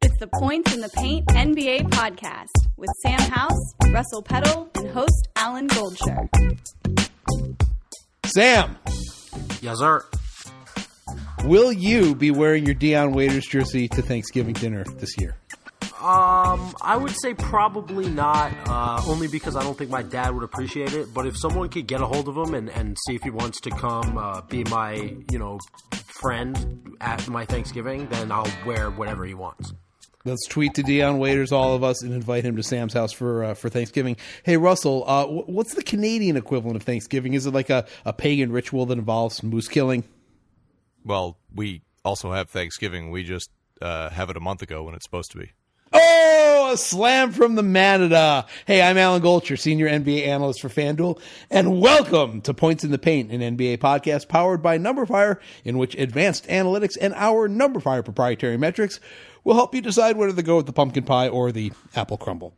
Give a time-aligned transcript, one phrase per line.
[0.00, 2.48] It's the Points in the Paint NBA podcast
[2.78, 6.28] with Sam House, Russell Peddle, and host Alan Goldsher.
[8.26, 8.76] Sam,
[9.60, 10.02] Yes, sir.
[11.44, 15.36] will you be wearing your Dion Waiters jersey to Thanksgiving dinner this year?
[16.02, 20.42] Um, I would say probably not, uh, only because I don't think my dad would
[20.42, 21.14] appreciate it.
[21.14, 23.60] But if someone could get a hold of him and, and see if he wants
[23.60, 24.94] to come uh, be my,
[25.30, 25.60] you know,
[26.20, 29.72] friend at my Thanksgiving, then I'll wear whatever he wants.
[30.24, 33.44] Let's tweet to Dion Waiters, all of us, and invite him to Sam's house for
[33.44, 34.16] uh, for Thanksgiving.
[34.44, 37.34] Hey, Russell, uh, wh- what's the Canadian equivalent of Thanksgiving?
[37.34, 40.04] Is it like a, a pagan ritual that involves moose killing?
[41.04, 43.10] Well, we also have Thanksgiving.
[43.10, 43.50] We just
[43.80, 45.50] uh, have it a month ago when it's supposed to be.
[46.72, 48.46] Oh, slam from the Manada.
[48.66, 52.96] Hey, I'm Alan Goldsher, senior NBA analyst for FanDuel, and welcome to Points in the
[52.96, 58.56] Paint, an NBA podcast powered by Numberfire, in which advanced analytics and our Numberfire proprietary
[58.56, 59.00] metrics
[59.44, 62.54] will help you decide whether to go with the pumpkin pie or the apple crumble.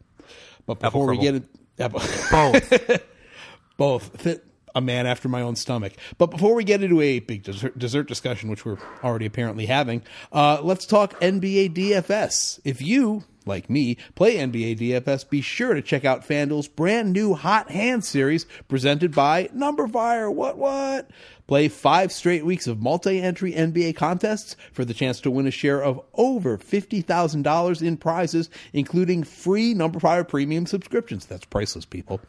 [0.64, 1.42] But before we get it,
[1.80, 3.02] apple, Both.
[3.76, 4.28] both
[4.74, 5.92] a man after my own stomach.
[6.18, 10.02] But before we get into a big dessert, dessert discussion, which we're already apparently having,
[10.32, 12.60] uh, let's talk NBA DFS.
[12.64, 17.34] If you, like me, play NBA DFS, be sure to check out FanDuel's brand new
[17.34, 20.32] Hot Hand series presented by Numberfire.
[20.32, 21.10] What what?
[21.46, 25.82] Play five straight weeks of multi-entry NBA contests for the chance to win a share
[25.82, 31.26] of over $50,000 in prizes, including free numberFire premium subscriptions.
[31.26, 32.22] That's priceless, people.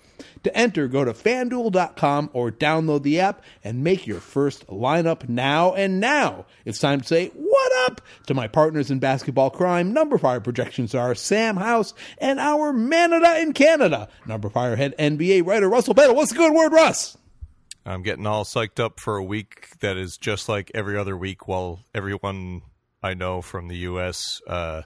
[0.43, 5.73] To enter, go to fanduel.com or download the app and make your first lineup now.
[5.73, 10.43] And now it's time to say, What up to my partners in basketball crime, numberFire
[10.43, 16.15] projections are Sam House and our Manada in Canada, numberFire head NBA writer Russell Peddle.
[16.15, 17.17] What's the good word, Russ?
[17.85, 21.47] I'm getting all psyched up for a week that is just like every other week
[21.47, 22.63] while everyone
[23.03, 24.41] I know from the U.S.
[24.47, 24.81] Uh,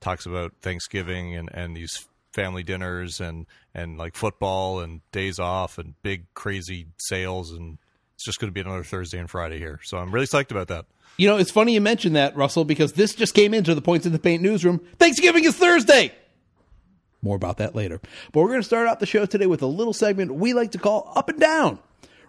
[0.00, 5.78] talks about Thanksgiving and, and these family dinners and, and like football and days off
[5.78, 7.50] and big crazy sales.
[7.50, 7.78] And
[8.14, 9.80] it's just going to be another Thursday and Friday here.
[9.82, 10.86] So I'm really psyched about that.
[11.16, 14.06] You know, it's funny you mentioned that, Russell, because this just came into the Points
[14.06, 14.80] in the Paint newsroom.
[14.98, 16.12] Thanksgiving is Thursday.
[17.22, 18.00] More about that later.
[18.32, 20.72] But we're going to start out the show today with a little segment we like
[20.72, 21.80] to call Up and Down.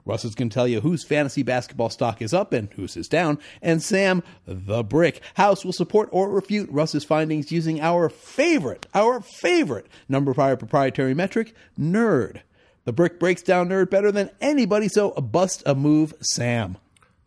[0.07, 3.09] Russ is going to tell you whose fantasy basketball stock is up and whose is
[3.09, 3.37] down.
[3.61, 9.19] And Sam, the brick, house will support or refute Russ's findings using our favorite, our
[9.19, 12.41] favorite numberFire proprietary metric, nerd.
[12.85, 16.77] The brick breaks down nerd better than anybody, so bust a move, Sam.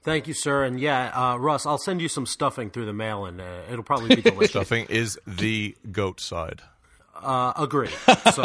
[0.02, 0.64] Thank you, sir.
[0.64, 3.84] And yeah, uh, Russ, I'll send you some stuffing through the mail, and uh, it'll
[3.84, 4.52] probably be delicious.
[4.52, 6.62] Stuffing is the goat side.
[7.14, 7.90] Uh, agree.
[8.32, 8.42] So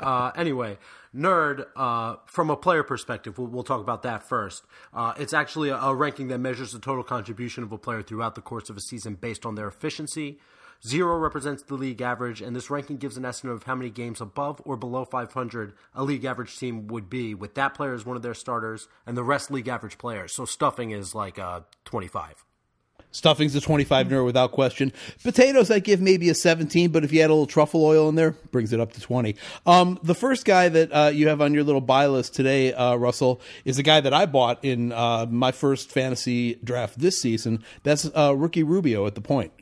[0.00, 0.78] uh, anyway,
[1.16, 1.66] nerd.
[1.74, 4.64] Uh, from a player perspective, we'll, we'll talk about that first.
[4.92, 8.34] Uh, it's actually a, a ranking that measures the total contribution of a player throughout
[8.34, 10.38] the course of a season based on their efficiency.
[10.86, 14.20] Zero represents the league average, and this ranking gives an estimate of how many games
[14.20, 18.16] above or below 500 a league average team would be, with that player as one
[18.16, 20.34] of their starters, and the rest league average players.
[20.34, 22.45] So stuffing is like uh, 25.
[23.16, 24.92] Stuffing's a 25 nerd without question.
[25.24, 28.14] Potatoes, I give maybe a 17, but if you add a little truffle oil in
[28.14, 29.34] there, brings it up to 20.
[29.64, 32.94] Um, the first guy that uh, you have on your little buy list today, uh,
[32.96, 37.64] Russell, is a guy that I bought in uh, my first fantasy draft this season.
[37.84, 39.52] That's uh, Ricky Rubio at the point.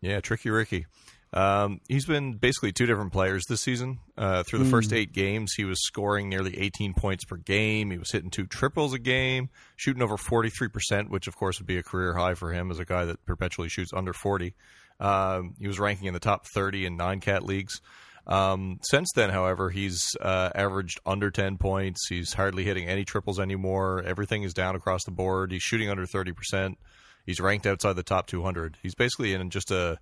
[0.00, 0.86] Yeah, Tricky Ricky.
[1.32, 4.00] Um, he's been basically two different players this season.
[4.18, 7.90] Uh, through the first eight games, he was scoring nearly 18 points per game.
[7.90, 11.78] He was hitting two triples a game, shooting over 43%, which of course would be
[11.78, 14.54] a career high for him as a guy that perpetually shoots under 40.
[14.98, 17.80] Um, he was ranking in the top 30 in nine cat leagues.
[18.26, 22.06] Um, since then, however, he's uh, averaged under 10 points.
[22.08, 24.02] He's hardly hitting any triples anymore.
[24.04, 25.52] Everything is down across the board.
[25.52, 26.76] He's shooting under 30%.
[27.24, 28.78] He's ranked outside the top 200.
[28.82, 29.98] He's basically in just a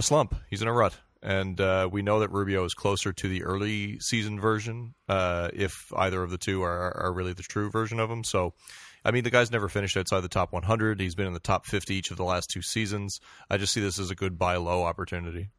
[0.00, 0.34] a slump.
[0.48, 0.96] He's in a rut.
[1.22, 5.92] And uh, we know that Rubio is closer to the early season version, uh, if
[5.94, 8.24] either of the two are, are really the true version of him.
[8.24, 8.54] So,
[9.04, 10.98] I mean, the guy's never finished outside the top 100.
[10.98, 13.20] He's been in the top 50 each of the last two seasons.
[13.50, 15.50] I just see this as a good buy low opportunity.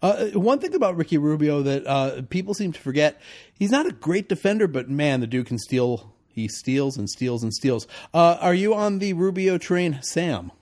[0.00, 3.20] Uh, one thing about Ricky Rubio that uh, people seem to forget,
[3.58, 6.14] he's not a great defender, but man, the dude can steal.
[6.28, 7.88] He steals and steals and steals.
[8.14, 10.52] Uh, are you on the Rubio train, Sam?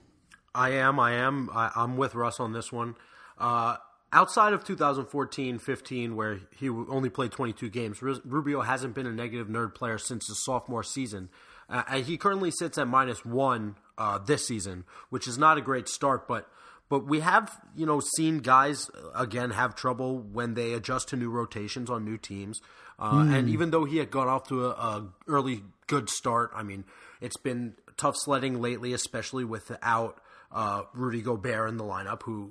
[0.55, 0.99] I am.
[0.99, 1.49] I am.
[1.53, 2.95] I, I'm with Russ on this one.
[3.39, 3.77] Uh,
[4.11, 9.75] outside of 2014-15, where he only played 22 games, Rubio hasn't been a negative nerd
[9.75, 11.29] player since his sophomore season.
[11.69, 15.61] Uh, and he currently sits at minus one uh, this season, which is not a
[15.61, 16.49] great start, but
[16.89, 21.15] but we have you know seen guys uh, again have trouble when they adjust to
[21.15, 22.59] new rotations on new teams.
[22.97, 26.63] Uh, And even though he had got off to a, a early good start, I
[26.63, 26.83] mean,
[27.21, 30.19] it's been tough sledding lately, especially without
[30.51, 32.49] uh, Rudy Gobert in the lineup, who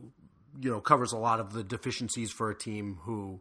[0.60, 3.40] you know covers a lot of the deficiencies for a team who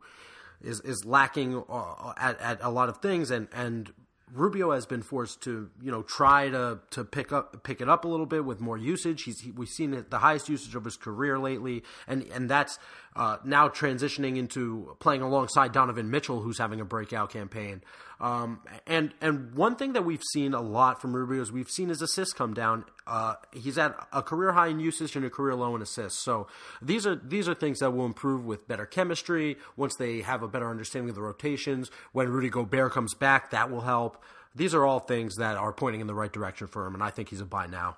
[0.62, 3.94] is is lacking uh, at, at a lot of things, and and
[4.34, 8.04] Rubio has been forced to, you know, try to to pick up pick it up
[8.04, 9.24] a little bit with more usage.
[9.24, 12.78] He's he, we've seen it, the highest usage of his career lately, and and that's
[13.18, 17.81] uh, now transitioning into playing alongside Donovan Mitchell, who's having a breakout campaign.
[18.19, 21.90] Um, and and one thing that we've seen a lot from Rubio is we've seen
[21.90, 22.86] his assists come down.
[23.08, 26.24] Uh, he's at a career high in usage and a career low in assists.
[26.24, 26.48] So
[26.81, 30.48] these are these are things that will improve with better chemistry once they have a
[30.48, 31.90] better understanding of the rotations.
[32.12, 34.24] When Rudy Gobert comes back, that will help.
[34.56, 37.10] These are all things that are pointing in the right direction for him, and I
[37.10, 37.98] think he's a buy now.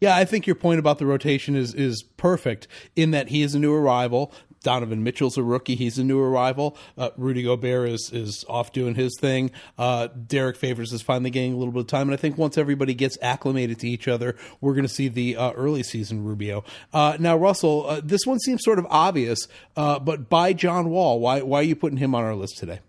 [0.00, 3.54] Yeah, I think your point about the rotation is is perfect in that he is
[3.54, 4.32] a new arrival.
[4.62, 6.76] Donovan Mitchell's a rookie; he's a new arrival.
[6.98, 9.52] Uh, Rudy Gobert is is off doing his thing.
[9.78, 12.58] Uh, Derrick Favors is finally getting a little bit of time, and I think once
[12.58, 16.64] everybody gets acclimated to each other, we're going to see the uh, early season Rubio.
[16.92, 19.46] Uh, now, Russell, uh, this one seems sort of obvious,
[19.76, 22.80] uh, but buy John Wall, why why are you putting him on our list today?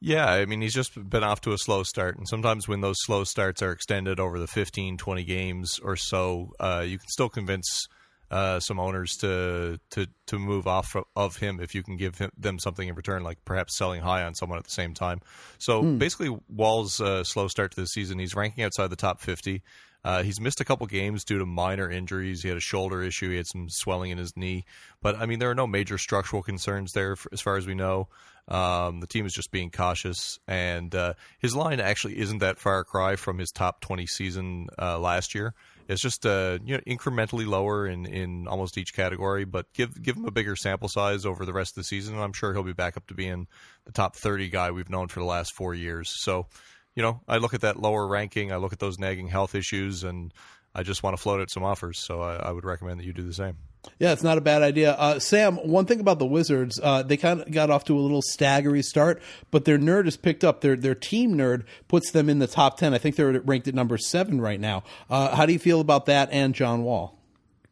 [0.00, 2.16] Yeah, I mean, he's just been off to a slow start.
[2.16, 6.52] And sometimes when those slow starts are extended over the 15, 20 games or so,
[6.60, 7.88] uh, you can still convince
[8.30, 12.30] uh, some owners to, to, to move off of him if you can give him,
[12.38, 15.20] them something in return, like perhaps selling high on someone at the same time.
[15.58, 15.98] So mm.
[15.98, 19.62] basically, Wall's uh, slow start to the season, he's ranking outside the top 50.
[20.04, 22.42] Uh, he's missed a couple games due to minor injuries.
[22.42, 23.30] He had a shoulder issue.
[23.30, 24.64] He had some swelling in his knee.
[25.02, 27.74] But, I mean, there are no major structural concerns there for, as far as we
[27.74, 28.08] know.
[28.48, 32.82] Um, the team is just being cautious, and uh, his line actually isn't that far
[32.82, 35.54] cry from his top 20 season uh, last year.
[35.86, 40.16] It's just uh, you know incrementally lower in, in almost each category, but give give
[40.16, 42.62] him a bigger sample size over the rest of the season, and I'm sure he'll
[42.62, 43.48] be back up to being
[43.84, 46.10] the top 30 guy we've known for the last four years.
[46.10, 46.46] So,
[46.94, 50.04] you know, I look at that lower ranking, I look at those nagging health issues,
[50.04, 50.32] and
[50.74, 51.98] I just want to float out some offers.
[51.98, 53.56] So I, I would recommend that you do the same.
[53.98, 54.92] Yeah, it's not a bad idea.
[54.92, 58.00] Uh, Sam, one thing about the Wizards, uh, they kind of got off to a
[58.00, 60.60] little staggery start, but their nerd has picked up.
[60.60, 62.92] Their their team nerd puts them in the top ten.
[62.92, 64.82] I think they're ranked at number seven right now.
[65.08, 67.18] Uh, how do you feel about that and John Wall?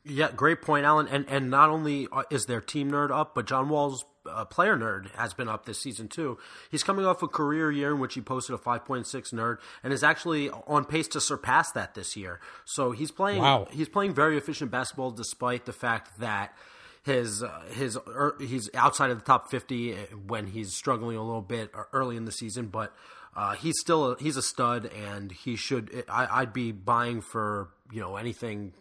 [0.04, 1.08] Yeah, great point, Alan.
[1.08, 4.76] And and not only uh, is their team nerd up, but John Wall's uh, player
[4.76, 6.38] nerd has been up this season too.
[6.70, 10.02] He's coming off a career year in which he posted a 5.6 nerd and is
[10.02, 12.40] actually on pace to surpass that this year.
[12.64, 13.66] So he's playing wow.
[13.70, 16.54] he's playing very efficient basketball despite the fact that
[17.02, 19.96] his uh, his er, he's outside of the top 50 uh,
[20.26, 22.92] when he's struggling a little bit early in the season, but
[23.36, 27.68] uh, he's still a, he's a stud and he should I, would be buying for
[27.92, 28.72] you know anything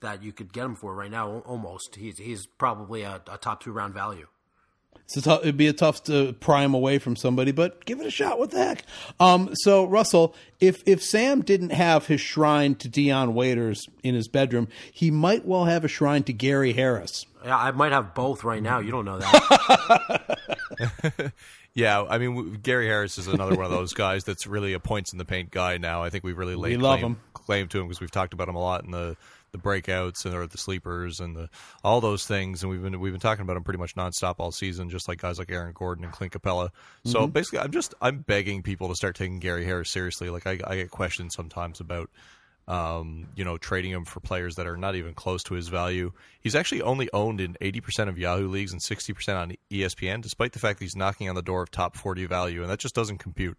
[0.00, 3.62] that you could get him for right now almost he's he's probably a, a top
[3.62, 4.26] two round value
[5.16, 8.38] it'd be a tough to pry him away from somebody, but give it a shot.
[8.38, 8.84] What the heck?
[9.18, 14.28] Um, so Russell, if if Sam didn't have his shrine to Dion Waiters in his
[14.28, 17.26] bedroom, he might well have a shrine to Gary Harris.
[17.44, 18.78] Yeah, I might have both right now.
[18.80, 20.38] You don't know that.
[21.74, 25.12] yeah, I mean Gary Harris is another one of those guys that's really a points
[25.12, 26.02] in the paint guy now.
[26.02, 27.20] I think we really laid we love claim, him.
[27.32, 29.16] claim to him because we've talked about him a lot in the
[29.52, 31.48] the breakouts and or the sleepers and the
[31.84, 32.62] all those things.
[32.62, 35.20] And we've been we've been talking about them pretty much nonstop all season, just like
[35.20, 36.70] guys like Aaron Gordon and Clint Capela.
[37.04, 37.30] So mm-hmm.
[37.30, 40.30] basically, I'm just I'm begging people to start taking Gary Harris seriously.
[40.30, 42.10] Like I, I get questions sometimes about.
[42.68, 46.12] Um, you know, trading him for players that are not even close to his value.
[46.40, 50.60] He's actually only owned in 80% of Yahoo leagues and 60% on ESPN, despite the
[50.60, 53.18] fact that he's knocking on the door of top 40 value, and that just doesn't
[53.18, 53.58] compute.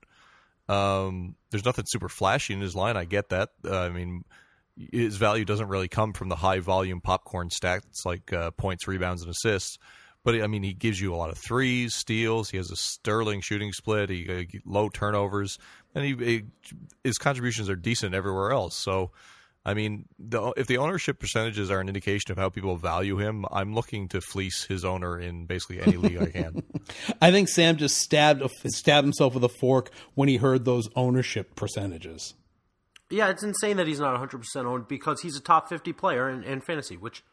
[0.69, 2.95] Um, there's nothing super flashy in his line.
[2.95, 3.49] I get that.
[3.65, 4.23] Uh, I mean,
[4.91, 9.21] his value doesn't really come from the high volume popcorn stats like uh, points, rebounds,
[9.21, 9.77] and assists.
[10.23, 12.49] But I mean, he gives you a lot of threes, steals.
[12.49, 14.09] He has a sterling shooting split.
[14.09, 15.57] He, uh, low turnovers,
[15.95, 16.43] and he, he,
[17.03, 18.75] his contributions are decent everywhere else.
[18.75, 19.11] So,
[19.65, 23.45] I mean, the, if the ownership percentages are an indication of how people value him,
[23.51, 26.63] I'm looking to fleece his owner in basically any league I can.
[27.21, 31.55] I think Sam just stabbed stabbed himself with a fork when he heard those ownership
[31.55, 32.35] percentages.
[33.11, 36.43] Yeah, it's insane that he's not 100% owned because he's a top 50 player in,
[36.43, 37.23] in fantasy, which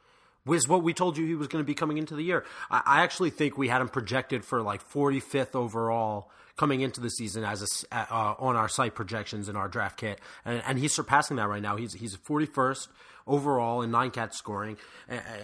[0.49, 2.45] was what we told you he was going to be coming into the year.
[2.71, 7.11] I, I, actually think we had him projected for like 45th overall coming into the
[7.11, 10.93] season as a, uh, on our site projections in our draft kit, and, and he's
[10.93, 11.77] surpassing that right now.
[11.77, 12.89] He's he's 41st
[13.29, 14.77] overall in nine cat scoring.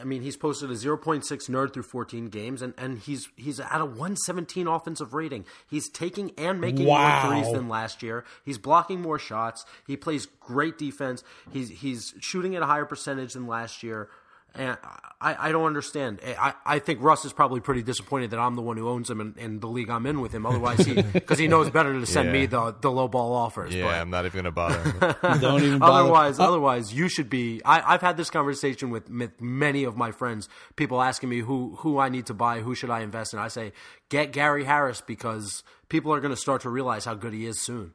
[0.00, 3.80] I mean, he's posted a 0.6 nerd through 14 games, and, and he's he's at
[3.80, 5.44] a 117 offensive rating.
[5.68, 7.22] He's taking and making wow.
[7.22, 8.24] more threes than last year.
[8.44, 9.64] He's blocking more shots.
[9.86, 11.22] He plays great defense.
[11.52, 14.08] He's he's shooting at a higher percentage than last year.
[14.56, 14.78] And
[15.20, 16.20] I, I don't understand.
[16.24, 19.20] I, I think Russ is probably pretty disappointed that I'm the one who owns him
[19.20, 20.46] and, in the league I'm in with him.
[20.46, 22.32] Otherwise, he because he knows better to send Yeah.
[22.32, 23.74] me the the low ball offers.
[23.74, 25.16] Yeah, but- I'm not even going to bother.
[25.40, 26.02] Don't even bother.
[26.02, 27.60] otherwise, Uh, otherwise, you should be.
[27.64, 30.48] I, I've had this conversation with, with many of my friends.
[30.76, 33.40] People asking me who who I need to buy, who should I invest in.
[33.40, 33.72] I say
[34.10, 37.60] get Gary Harris because people are going to start to realize how good he is
[37.60, 37.94] soon.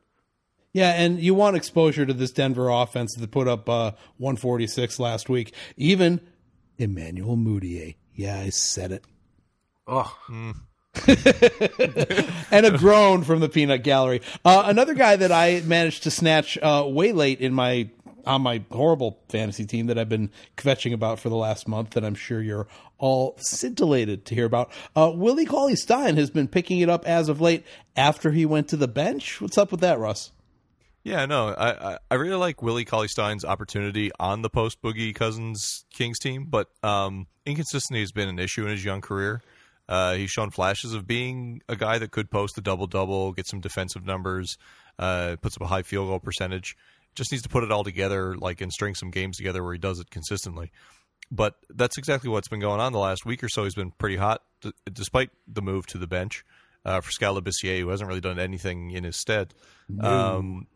[0.74, 5.28] Yeah, and you want exposure to this Denver offense that put up uh, 146 last
[5.28, 5.54] week.
[5.78, 6.22] Even
[6.80, 7.96] Emmanuel Mudiay.
[8.16, 9.04] Yeah, I said it.
[9.88, 10.16] Oh,
[12.52, 14.22] and a groan from the peanut gallery.
[14.44, 17.90] Uh, another guy that I managed to snatch uh, way late in my
[18.26, 22.04] on my horrible fantasy team that I've been kvetching about for the last month, that
[22.04, 22.68] I'm sure you're
[22.98, 24.72] all scintillated to hear about.
[24.96, 28.68] Uh, Willie Cauley Stein has been picking it up as of late after he went
[28.70, 29.42] to the bench.
[29.42, 30.32] What's up with that, Russ?
[31.10, 35.16] Yeah, no, I, I, I really like Willie Cauley Stein's opportunity on the post Boogie
[35.16, 39.42] Cousins Kings team, but um, inconsistency has been an issue in his young career.
[39.88, 43.48] Uh, he's shown flashes of being a guy that could post a double double, get
[43.48, 44.60] some defensive numbers,
[45.00, 46.78] uh, puts up a high field goal percentage.
[47.16, 49.80] Just needs to put it all together, like and string some games together where he
[49.80, 50.72] does it consistently.
[51.32, 53.64] But that's exactly what's been going on the last week or so.
[53.64, 56.46] He's been pretty hot, d- despite the move to the bench
[56.86, 59.56] uh, for Skal Labissiere, who hasn't really done anything in his stead.
[60.00, 60.68] Um,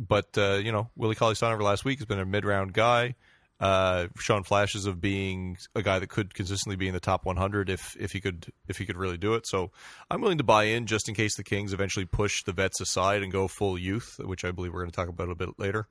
[0.00, 3.14] but uh, you know, Willie Cauley Stein over last week has been a mid-round guy,
[3.60, 7.70] uh, shown flashes of being a guy that could consistently be in the top 100
[7.70, 9.46] if if he could if he could really do it.
[9.46, 9.70] So
[10.10, 13.22] I'm willing to buy in just in case the Kings eventually push the vets aside
[13.22, 15.88] and go full youth, which I believe we're going to talk about a bit later.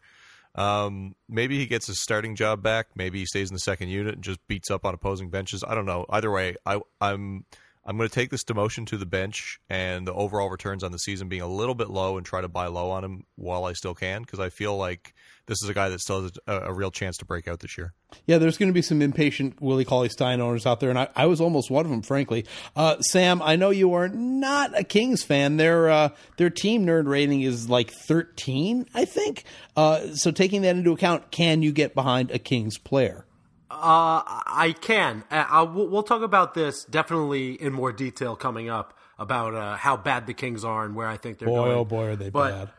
[0.55, 2.87] Um, maybe he gets his starting job back.
[2.95, 5.63] Maybe he stays in the second unit and just beats up on opposing benches.
[5.63, 6.05] I don't know.
[6.09, 7.45] Either way, I, I'm
[7.88, 11.00] I'm going to take this demotion to the bench and the overall returns on the
[11.00, 13.72] season being a little bit low and try to buy low on him while I
[13.72, 15.13] still can because I feel like
[15.46, 17.77] this is a guy that still has a, a real chance to break out this
[17.77, 17.94] year.
[18.25, 21.08] Yeah, there's going to be some impatient Willie Cauley Stein owners out there, and I,
[21.15, 22.46] I was almost one of them, frankly.
[22.75, 25.56] Uh, Sam, I know you are not a Kings fan.
[25.56, 29.46] Their uh, their team nerd rating is like 13, I think.
[29.77, 33.26] Uh, so taking that into account, can you get behind a Kings player?
[33.69, 35.24] Uh, I can.
[35.29, 39.75] Uh, I, we'll we'll talk about this definitely in more detail coming up about uh,
[39.75, 41.71] how bad the Kings are and where I think they're Boy, going.
[41.77, 42.69] oh boy, are they But bad.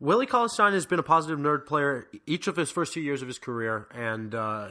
[0.00, 3.28] Willie Cauley-Stein has been a positive nerd player each of his first two years of
[3.28, 4.68] his career, and uh,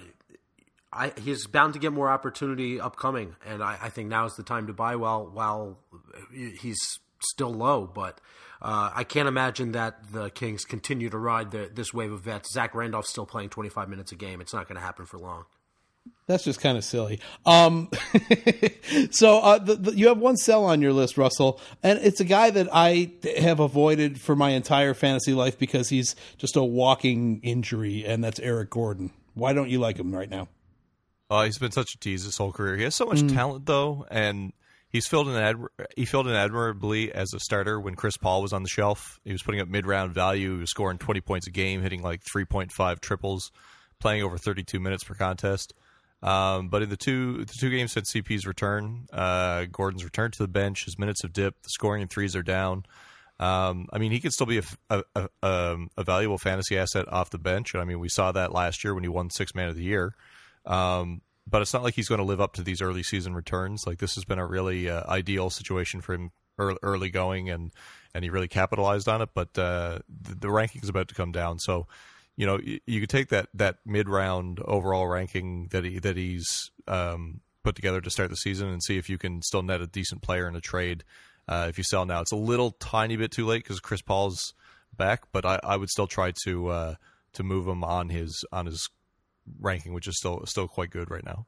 [0.91, 3.35] I, he's bound to get more opportunity upcoming.
[3.45, 5.79] And I, I think now is the time to buy while while
[6.33, 7.87] he's still low.
[7.87, 8.19] But
[8.61, 12.53] uh, I can't imagine that the Kings continue to ride the, this wave of vets.
[12.53, 14.39] Zach Randolph's still playing 25 minutes a game.
[14.39, 15.45] It's not going to happen for long.
[16.27, 17.19] That's just kind of silly.
[17.45, 17.89] Um,
[19.11, 22.23] so uh, the, the, you have one sell on your list, Russell, and it's a
[22.23, 27.41] guy that I have avoided for my entire fantasy life because he's just a walking
[27.41, 29.11] injury, and that's Eric Gordon.
[29.33, 30.47] Why don't you like him right now?
[31.29, 32.77] Uh, he's been such a tease his whole career.
[32.77, 34.53] He has so much talent though, and
[34.91, 38.53] he's filled in admir- he filled in admirably as a starter when Chris Paul was
[38.53, 39.19] on the shelf.
[39.23, 40.55] He was putting up mid round value.
[40.55, 43.51] He was scoring twenty points a game, hitting like three point five triples,
[43.99, 45.73] playing over thirty two minutes per contest.
[46.23, 50.43] Um, but in the two the two games since CP's return, uh, Gordon's returned to
[50.43, 50.85] the bench.
[50.85, 51.63] His minutes have dipped.
[51.63, 52.85] The scoring and threes are down.
[53.39, 57.11] Um, I mean, he could still be a, a, a, um, a valuable fantasy asset
[57.11, 57.73] off the bench.
[57.73, 60.13] I mean, we saw that last year when he won Six Man of the Year.
[60.63, 61.21] Um,
[61.51, 63.83] but it's not like he's going to live up to these early season returns.
[63.85, 67.71] Like this has been a really uh, ideal situation for him early, early going, and
[68.15, 69.29] and he really capitalized on it.
[69.33, 71.87] But uh, the, the ranking is about to come down, so
[72.37, 76.15] you know you, you could take that that mid round overall ranking that he that
[76.15, 79.81] he's um, put together to start the season and see if you can still net
[79.81, 81.03] a decent player in a trade.
[81.47, 84.53] Uh, if you sell now, it's a little tiny bit too late because Chris Paul's
[84.95, 86.95] back, but I, I would still try to uh,
[87.33, 88.89] to move him on his on his
[89.59, 91.45] ranking, which is still still quite good right now.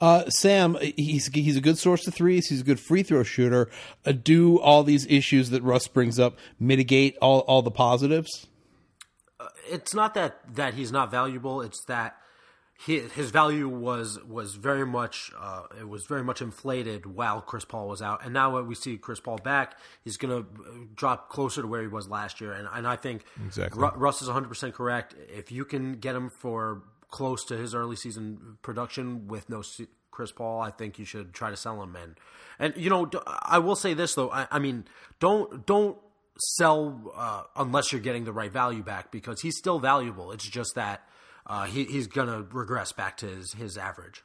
[0.00, 2.48] Uh, Sam, he's he's a good source of threes.
[2.48, 3.68] He's a good free throw shooter.
[4.06, 8.46] Uh, do all these issues that Russ brings up mitigate all all the positives?
[9.70, 11.60] It's not that that he's not valuable.
[11.60, 12.16] It's that
[12.86, 17.64] he, his value was was very much uh, it was very much inflated while Chris
[17.64, 21.28] Paul was out, and now when we see Chris Paul back, he's going to drop
[21.28, 22.52] closer to where he was last year.
[22.52, 23.82] And and I think Exactly.
[23.82, 25.14] Ru- Russ is 100 percent correct.
[25.28, 29.88] If you can get him for close to his early season production with no C-
[30.10, 31.96] Chris Paul, I think you should try to sell him.
[31.96, 32.14] And
[32.58, 33.10] and you know
[33.42, 34.84] I will say this though, I, I mean
[35.20, 35.98] don't don't
[36.38, 40.32] sell uh, unless you're getting the right value back because he's still valuable.
[40.32, 41.02] It's just that
[41.46, 44.22] uh, he, he's going to regress back to his, his average.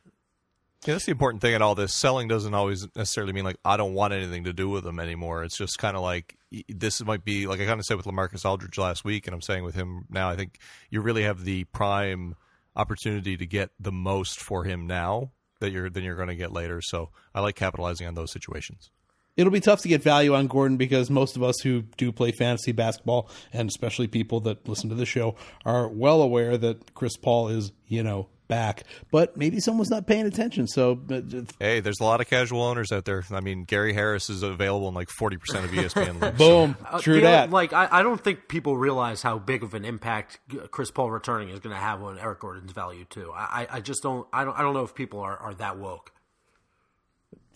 [0.86, 1.94] Yeah, that's the important thing in all this.
[1.94, 5.46] Selling doesn't always necessarily mean like I don't want anything to do with them anymore.
[5.46, 6.36] It's just kind of like
[6.68, 9.42] this might be like I kind of said with Lamarcus Aldridge last week, and I'm
[9.42, 10.30] saying with him now.
[10.30, 10.60] I think
[10.90, 12.36] you really have the prime
[12.76, 16.52] opportunity to get the most for him now that you're than you're going to get
[16.52, 16.82] later.
[16.82, 18.92] So I like capitalizing on those situations.
[19.36, 22.32] It'll be tough to get value on Gordon because most of us who do play
[22.32, 27.18] fantasy basketball, and especially people that listen to the show, are well aware that Chris
[27.18, 28.84] Paul is, you know, back.
[29.12, 30.68] But maybe someone's not paying attention.
[30.68, 31.22] So, uh,
[31.60, 33.24] hey, there's a lot of casual owners out there.
[33.32, 36.38] I mean, Gary Harris is available in like 40% of ESPN leagues.
[36.38, 37.50] boom, Uh, true you know, that.
[37.50, 40.40] Like, I, I don't think people realize how big of an impact
[40.72, 43.32] Chris Paul returning is going to have on Eric Gordon's value too.
[43.36, 44.28] I, I just don't.
[44.34, 44.58] I don't.
[44.58, 46.12] I don't know if people are, are that woke.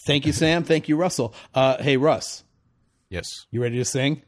[0.06, 0.64] Thank you, Sam.
[0.64, 1.34] Thank you, Russell.
[1.54, 2.44] Uh, hey, Russ,
[3.10, 3.28] Yes.
[3.52, 4.22] you ready to sing?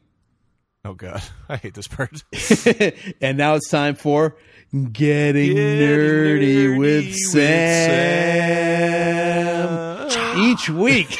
[0.84, 2.24] Oh God, I hate this part.
[3.20, 4.36] and now it's time for
[4.72, 8.69] Getting, Getting Nerdy, Nerdy with with Sam.
[10.50, 11.16] Each week,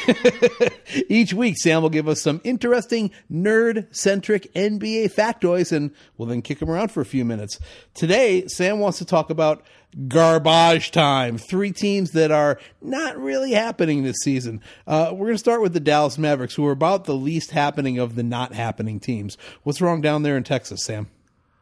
[1.08, 6.42] each week, Sam will give us some interesting nerd centric NBA factoids and we'll then
[6.42, 7.60] kick them around for a few minutes.
[7.94, 9.62] Today, Sam wants to talk about
[10.08, 11.38] garbage time.
[11.38, 14.60] Three teams that are not really happening this season.
[14.84, 18.00] Uh, we're going to start with the Dallas Mavericks, who are about the least happening
[18.00, 19.38] of the not happening teams.
[19.62, 21.06] What's wrong down there in Texas, Sam?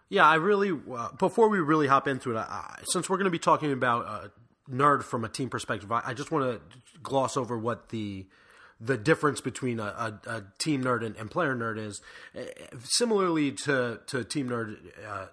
[0.09, 0.71] Yeah, I really.
[0.71, 4.07] Uh, before we really hop into it, I, since we're going to be talking about
[4.07, 4.29] uh,
[4.71, 8.27] nerd from a team perspective, I, I just want to gloss over what the
[8.81, 12.01] the difference between a, a, a team nerd and, and, player nerd is.
[12.37, 12.43] Uh,
[12.85, 14.77] similarly to to team nerd.
[15.07, 15.27] Uh,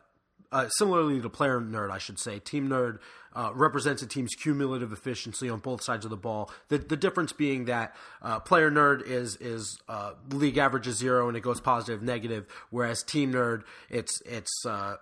[0.77, 2.99] similarly to player nerd, I should say, team nerd
[3.35, 6.49] uh, represents a team's cumulative efficiency on both sides of the ball.
[6.69, 11.27] The, the difference being that uh, player nerd is is uh, league average is zero
[11.27, 14.95] and it goes positive negative, whereas team nerd it's it's uh,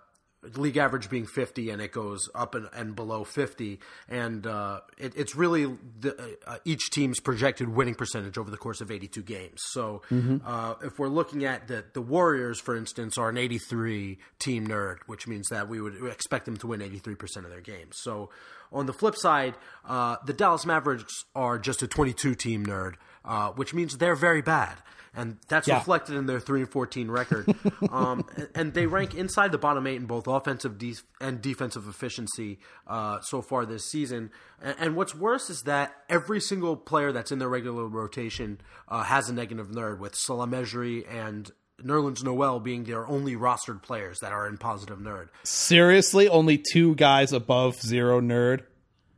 [0.55, 5.13] league average being 50 and it goes up and, and below 50 and uh, it,
[5.15, 9.62] it's really the, uh, each team's projected winning percentage over the course of 82 games.
[9.71, 10.38] So mm-hmm.
[10.45, 14.97] uh, if we're looking at the, the warriors for instance are an 83 team nerd
[15.05, 17.95] which means that we would expect them to win 83% of their games.
[18.01, 18.29] So
[18.73, 23.49] on the flip side uh, the dallas mavericks are just a 22 team nerd uh,
[23.51, 24.77] which means they're very bad
[25.15, 25.77] and that's yeah.
[25.77, 27.45] reflected in their three and fourteen record.
[27.91, 28.25] um,
[28.55, 33.21] and, they rank inside the bottom eight in both offensive de- and defensive efficiency uh,
[33.21, 34.31] so far this season.
[34.61, 39.03] And, and, what's worse is that every single player that's in their regular rotation uh,
[39.03, 44.19] has a negative nerd, with Salah Mejri and Nerlens Noel being their only rostered players
[44.19, 45.29] that are in positive nerd.
[45.43, 48.62] Seriously, only two guys above zero nerd.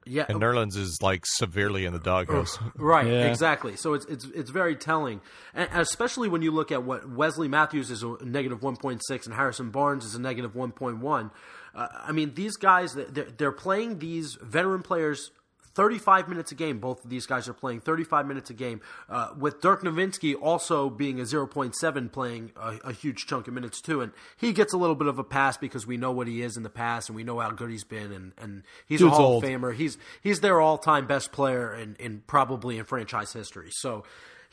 [0.08, 2.60] Yeah, and Nerlens is like severely in the doghouse.
[2.76, 3.26] right, yeah.
[3.26, 3.76] exactly.
[3.76, 5.20] So it's it's it's very telling,
[5.56, 9.26] and especially when you look at what Wesley Matthews is a negative one point six
[9.26, 11.32] and Harrison Barnes is a negative one point one.
[11.74, 15.32] Uh, I mean, these guys they're, they're playing these veteran players
[15.76, 16.80] 35 minutes a game.
[16.80, 20.90] Both of these guys are playing 35 minutes a game, uh, with Dirk Nowitzki also
[20.90, 24.02] being a 0.7 playing a, a, huge chunk of minutes too.
[24.02, 26.58] And he gets a little bit of a pass because we know what he is
[26.58, 28.12] in the past and we know how good he's been.
[28.12, 29.44] And, and he's Dude's a Hall old.
[29.44, 29.76] of Famer.
[29.76, 33.70] He's he's their all time best player in, in probably in franchise history.
[33.72, 34.04] So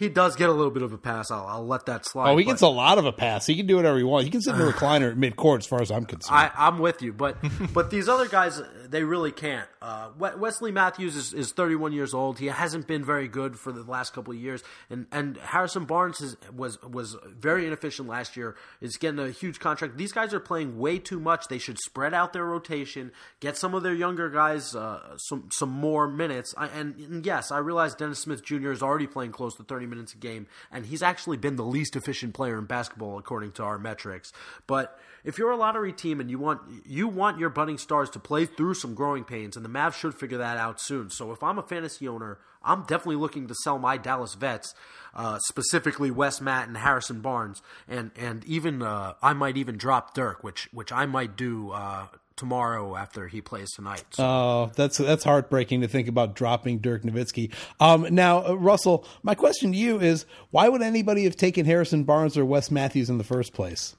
[0.02, 1.30] he does get a little bit of a pass.
[1.30, 2.30] I'll, I'll let that slide.
[2.30, 3.46] Oh, he gets a lot of a pass.
[3.46, 4.24] He can do whatever he wants.
[4.24, 6.36] He can sit in the recliner at mid court, as far as I'm concerned.
[6.36, 7.36] I, I'm with you, but
[7.72, 9.68] but these other guys, they really can't.
[9.80, 12.38] Uh, Wesley Matthews is, is 31 years old.
[12.38, 16.20] He hasn't been very good for the last couple of years, and and Harrison Barnes
[16.20, 18.56] is, was was very inefficient last year.
[18.80, 19.96] Is getting a huge contract.
[19.96, 21.48] These guys are playing way too much.
[21.48, 25.70] They should spread out their rotation, get some of their younger guys uh, some some
[25.70, 26.54] more minutes.
[26.56, 28.72] I, and, and yes, I realize Dennis Smith Jr.
[28.72, 31.94] is already playing close to 30 minutes a game and he's actually been the least
[31.96, 34.33] efficient player in basketball according to our metrics.
[34.66, 38.18] But if you're a lottery team and you want you want your budding stars to
[38.18, 41.11] play through some growing pains, and the Mavs should figure that out soon.
[41.11, 44.74] So if I'm a fantasy owner, I'm definitely looking to sell my Dallas vets,
[45.14, 50.14] uh, specifically Wes Matt and Harrison Barnes, and and even uh, I might even drop
[50.14, 51.70] Dirk, which which I might do.
[51.70, 54.04] Uh, tomorrow after he plays tonight.
[54.10, 54.24] So.
[54.24, 57.52] Oh, that's that's heartbreaking to think about dropping Dirk Nowitzki.
[57.80, 62.04] Um, now, uh, Russell, my question to you is: Why would anybody have taken Harrison
[62.04, 63.96] Barnes or Wes Matthews in the first place?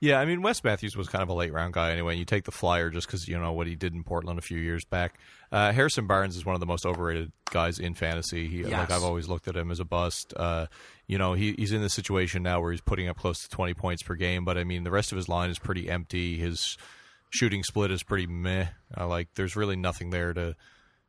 [0.00, 2.16] Yeah, I mean Wes Matthews was kind of a late round guy anyway.
[2.16, 4.58] You take the flyer just because you know what he did in Portland a few
[4.58, 5.18] years back.
[5.50, 8.46] Uh, Harrison Barnes is one of the most overrated guys in fantasy.
[8.46, 8.70] He, yes.
[8.70, 10.32] Like I've always looked at him as a bust.
[10.36, 10.66] Uh,
[11.06, 13.74] you know, he, he's in the situation now where he's putting up close to twenty
[13.74, 16.36] points per game, but I mean the rest of his line is pretty empty.
[16.36, 16.76] His
[17.30, 18.66] shooting split is pretty meh.
[18.96, 20.54] Uh, like there's really nothing there to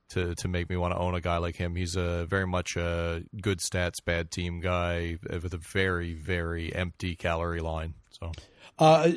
[0.10, 1.76] to to make me want to own a guy like him.
[1.76, 7.16] He's a very much a good stats, bad team guy with a very very empty
[7.16, 7.94] calorie line.
[8.12, 8.32] So.
[8.78, 9.12] Uh,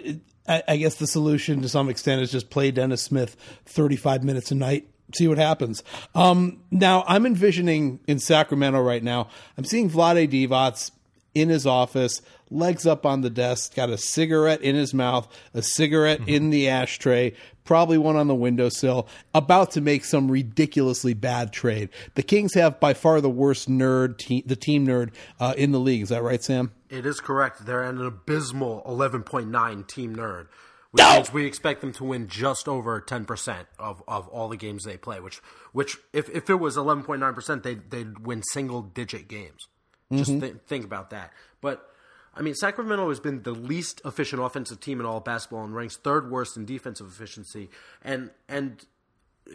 [0.48, 3.36] I, I guess the solution to some extent is just play Dennis Smith
[3.66, 5.82] 35 minutes a night see what happens.
[6.14, 10.90] Um, now, I'm envisioning in Sacramento right now, I'm seeing Vlade Divac
[11.34, 15.62] in his office, legs up on the desk, got a cigarette in his mouth, a
[15.62, 16.28] cigarette Mm-hmm.
[16.28, 17.32] in the ashtray,
[17.64, 21.88] probably one on the windowsill, about to make some ridiculously bad trade.
[22.14, 25.80] The Kings have by far the worst nerd, te- the team nerd uh, in the
[25.80, 26.02] league.
[26.02, 26.72] Is that right, Sam?
[26.90, 27.64] It is correct.
[27.64, 30.48] They're at an abysmal 11.9 team nerd,
[30.90, 34.84] which means we expect them to win just over 10% of, of all the games
[34.84, 35.40] they play, which,
[35.72, 39.68] which if, if it was 11.9%, they'd, they'd win single digit games.
[40.12, 40.40] Just mm-hmm.
[40.40, 41.32] th- think about that.
[41.60, 41.88] But,
[42.34, 45.74] I mean, Sacramento has been the least efficient offensive team in all of basketball and
[45.74, 47.70] ranks third worst in defensive efficiency.
[48.02, 48.84] And, and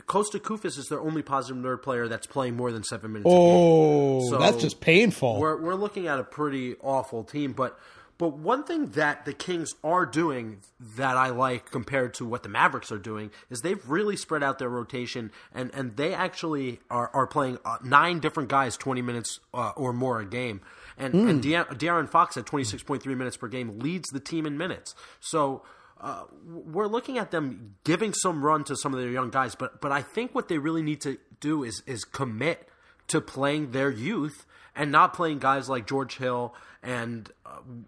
[0.08, 3.34] Kosta Koufos is their only positive nerd player that's playing more than seven minutes a
[3.34, 3.40] game.
[3.40, 5.40] Oh, So that's just painful.
[5.40, 7.80] We're we're looking at a pretty awful team, but
[8.18, 10.60] but one thing that the Kings are doing
[10.96, 14.60] that I like compared to what the Mavericks are doing is they've really spread out
[14.60, 19.40] their rotation and and they actually are are playing uh, nine different guys 20 minutes
[19.54, 20.62] uh, or more a game.
[21.00, 24.96] And, and De- De'Aaron Fox at 26.3 minutes per game leads the team in minutes.
[25.20, 25.62] So
[26.02, 29.80] uh, we're looking at them giving some run to some of their young guys, but
[29.80, 32.68] but I think what they really need to do is is commit
[33.10, 36.54] to playing their youth and not playing guys like George Hill
[36.84, 37.32] and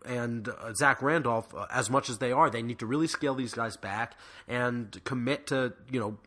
[0.05, 2.49] and uh, Zach Randolph uh, as much as they are.
[2.49, 4.15] They need to really scale these guys back
[4.47, 6.17] and commit to you know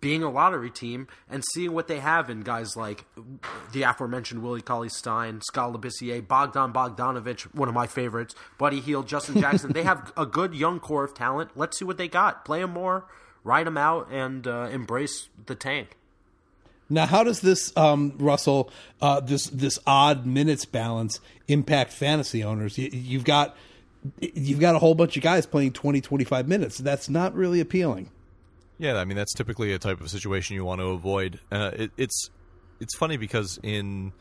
[0.00, 3.04] being a lottery team and seeing what they have in guys like
[3.72, 9.08] the aforementioned Willie Cauley Stein, Skal Labissiere, Bogdan Bogdanovich, one of my favorites, Buddy Hield,
[9.08, 9.72] Justin Jackson.
[9.72, 11.50] they have a good young core of talent.
[11.56, 12.44] Let's see what they got.
[12.44, 13.06] Play them more,
[13.44, 15.96] ride them out, and uh, embrace the tank.
[16.88, 18.70] Now, how does this, um, Russell,
[19.00, 22.78] uh, this this odd minutes balance impact fantasy owners?
[22.78, 23.56] You, you've got
[24.20, 26.78] you've got a whole bunch of guys playing 20, 25 minutes.
[26.78, 28.10] That's not really appealing.
[28.78, 31.40] Yeah, I mean that's typically a type of situation you want to avoid.
[31.50, 32.30] Uh, it, it's
[32.78, 34.12] it's funny because in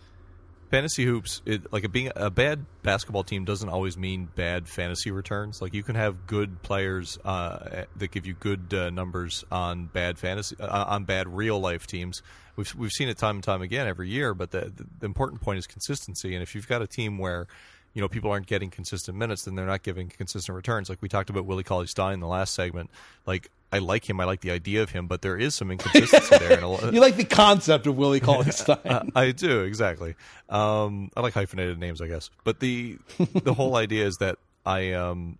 [0.69, 5.11] fantasy hoops, it, like a being a bad basketball team doesn't always mean bad fantasy
[5.11, 5.61] returns.
[5.61, 10.17] Like you can have good players uh, that give you good uh, numbers on bad
[10.17, 12.21] fantasy uh, on bad real life teams.
[12.55, 14.33] We've we've seen it time and time again every year.
[14.33, 16.33] But the, the important point is consistency.
[16.33, 17.47] And if you've got a team where
[17.93, 20.89] you know people aren't getting consistent minutes, then they're not giving consistent returns.
[20.89, 22.89] Like we talked about Willie Cauley Stein in the last segment.
[23.25, 26.37] Like I like him, I like the idea of him, but there is some inconsistency
[26.37, 26.59] there.
[26.61, 28.77] A lo- You like the concept of Willie Cauley Stein.
[28.85, 30.15] uh, I do exactly.
[30.49, 32.29] Um, I like hyphenated names, I guess.
[32.43, 32.97] But the
[33.43, 35.37] the whole idea is that I, um,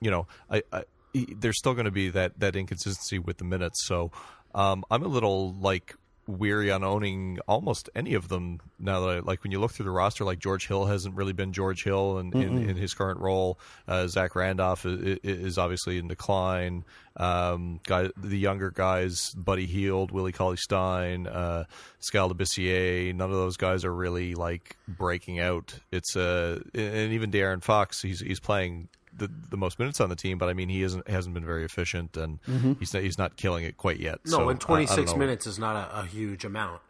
[0.00, 0.82] you know, I, I
[1.14, 3.86] there's still going to be that that inconsistency with the minutes.
[3.86, 4.10] So
[4.54, 5.94] um, I'm a little like
[6.30, 9.84] weary on owning almost any of them now that I, like when you look through
[9.84, 13.20] the roster like George Hill hasn't really been George Hill in, in, in his current
[13.20, 13.58] role.
[13.86, 16.84] Uh, Zach Randolph is, is obviously in decline.
[17.16, 21.64] Um, guy, the younger guys Buddy Hield Willie Cauley Stein uh,
[21.98, 25.74] Skal none of those guys are really like breaking out.
[25.90, 28.88] It's uh, and even De'Aaron Fox he's he's playing
[29.20, 31.64] the, the most minutes on the team, but I mean he isn't hasn't been very
[31.64, 32.72] efficient, and mm-hmm.
[32.80, 34.18] he's not, he's not killing it quite yet.
[34.26, 36.80] No, so, and I- I don't 26 minutes is not a, a huge amount.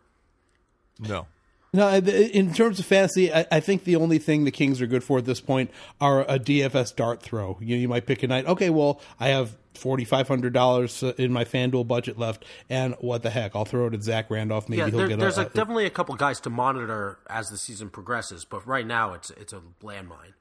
[0.98, 1.26] No,
[1.72, 5.04] No, in terms of fantasy, I, I think the only thing the Kings are good
[5.04, 7.58] for at this point are a DFS dart throw.
[7.60, 8.46] You, you might pick a night.
[8.46, 12.94] Okay, well, I have forty five hundred dollars uh, in my FanDuel budget left, and
[13.00, 13.56] what the heck?
[13.56, 14.68] I'll throw it at Zach Randolph.
[14.68, 17.50] Maybe Yeah, he'll there, get there's a, a, definitely a couple guys to monitor as
[17.50, 20.34] the season progresses, but right now it's it's a landmine.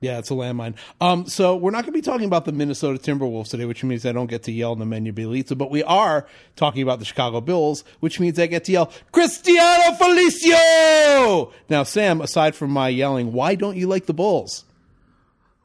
[0.00, 0.74] Yeah, it's a landmine.
[1.00, 4.04] Um, so we're not going to be talking about the Minnesota Timberwolves today, which means
[4.04, 7.06] I don't get to yell in the menu Bjelica, but we are talking about the
[7.06, 11.50] Chicago Bulls, which means I get to yell Cristiano Felicio.
[11.70, 14.66] Now, Sam, aside from my yelling, why don't you like the Bulls?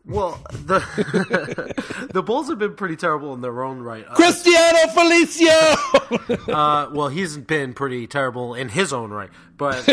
[0.05, 4.03] Well, the the Bulls have been pretty terrible in their own right.
[4.07, 6.49] Uh, Cristiano Felicio.
[6.49, 9.87] uh, well, he's been pretty terrible in his own right, but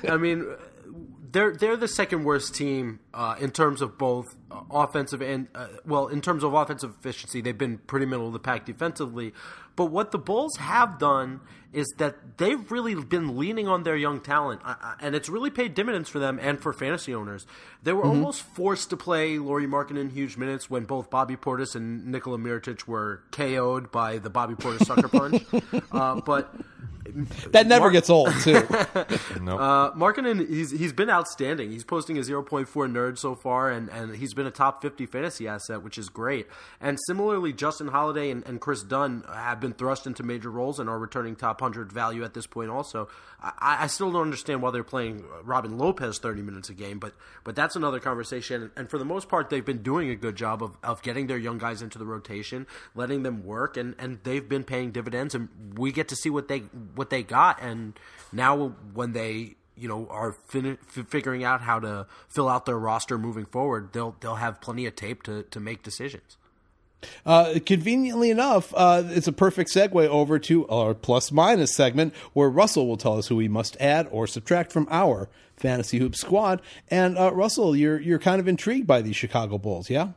[0.08, 0.46] I mean,
[1.36, 5.68] they're they're the second worst team uh, in terms of both uh, offensive and uh,
[5.84, 9.34] well, in terms of offensive efficiency, they've been pretty middle of the pack defensively.
[9.76, 11.40] But what the Bulls have done
[11.74, 15.50] is that they've really been leaning on their young talent, uh, uh, and it's really
[15.50, 17.46] paid dividends for them and for fantasy owners.
[17.82, 21.74] They were almost forced to play Lauri Markkanen in huge minutes when both Bobby Portis
[21.76, 25.44] and Nikola Mirotic were KO'd by the Bobby Portis sucker punch.
[25.92, 26.54] uh, but
[27.50, 28.52] that never gets old, too.
[29.40, 29.58] no.
[29.58, 31.70] uh, Markkanen, he's he's been outstanding.
[31.70, 35.48] He's posting a 0.4 nerd so far, and, and he's been a top 50 fantasy
[35.48, 36.46] asset, which is great.
[36.80, 40.88] And similarly, Justin Holiday and, and Kris Dunn have been thrust into major roles and
[40.88, 42.70] are returning top 100 value at this point.
[42.70, 43.08] Also,
[43.40, 47.14] I, I still don't understand why they're playing Robin Lopez 30 minutes a game, but
[47.44, 48.70] but that's another conversation.
[48.76, 51.38] And for the most part, they've been doing a good job of, of getting their
[51.38, 55.34] young guys into the rotation, letting them work, and, and they've been paying dividends.
[55.34, 56.64] And we get to see what they
[56.96, 57.62] what they got.
[57.62, 57.98] And
[58.32, 63.18] now when they you know are fin- figuring out how to fill out their roster
[63.18, 66.36] moving forward, they'll they'll have plenty of tape to to make decisions.
[67.24, 72.48] Uh, conveniently enough, uh, it's a perfect segue over to our plus minus segment where
[72.48, 76.62] Russell will tell us who we must add or subtract from our fantasy hoop squad.
[76.88, 80.10] And uh, Russell, you're you're kind of intrigued by these Chicago Bulls, yeah?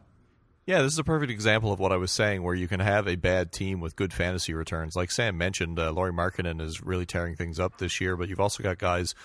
[0.70, 3.08] Yeah, this is a perfect example of what I was saying, where you can have
[3.08, 4.96] a bad team with good fantasy returns.
[4.96, 8.40] Like Sam mentioned, uh, Lauri Markkanen is really tearing things up this year, but you've
[8.40, 9.16] also got guys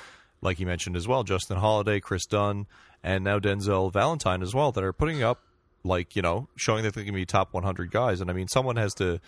[0.41, 2.67] like you mentioned as well, Justin Holiday, Kris Dunn,
[3.03, 5.43] and now Denzel Valentine as well, that are putting up
[5.85, 8.23] like you know showing that they can be top 100 guys.
[8.23, 9.21] And I mean, someone has to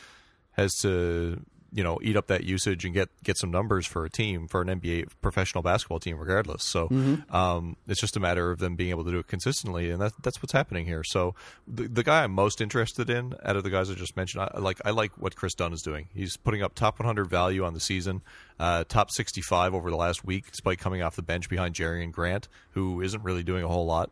[0.52, 1.44] has to
[1.76, 4.62] you know eat up that usage and get get some numbers for a team for
[4.62, 6.64] an NBA professional basketball team, regardless.
[6.64, 7.34] So Mm-hmm.
[7.36, 10.12] um, it's just a matter of them being able to do it consistently, and that,
[10.22, 11.04] that's what's happening here.
[11.04, 11.34] So
[11.68, 14.58] the, the guy I'm most interested in out of the guys I just mentioned, I
[14.58, 16.08] like I like what Kris Dunn is doing.
[16.14, 18.22] He's putting up top 100 value on the season,
[18.58, 22.48] uh, top 65 over the last week, despite coming off the bench behind Jerian Grant,
[22.70, 24.10] who isn't really doing a whole lot.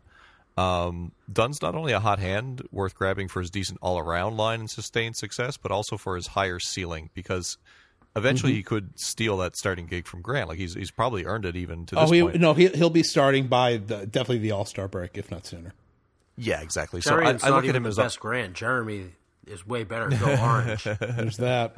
[0.57, 4.61] Um, Dunn's not only a hot hand worth grabbing for his decent all around line
[4.61, 7.59] and sustained success, but also for his higher ceiling because
[8.15, 8.57] eventually Mm-hmm.
[8.59, 10.49] he could steal that starting gig from Grant.
[10.49, 12.37] Like he's he's probably earned it even to this Oh, he, point.
[12.41, 15.73] no, he, he'll be starting by the, definitely the All Star break, if not sooner.
[16.37, 17.01] Yeah, exactly.
[17.01, 18.55] So I, is I not look at even him the as a, best Grant.
[18.55, 19.09] Jerami
[19.49, 20.09] is way better.
[20.11, 20.85] Go orange.
[21.01, 21.75] There's that.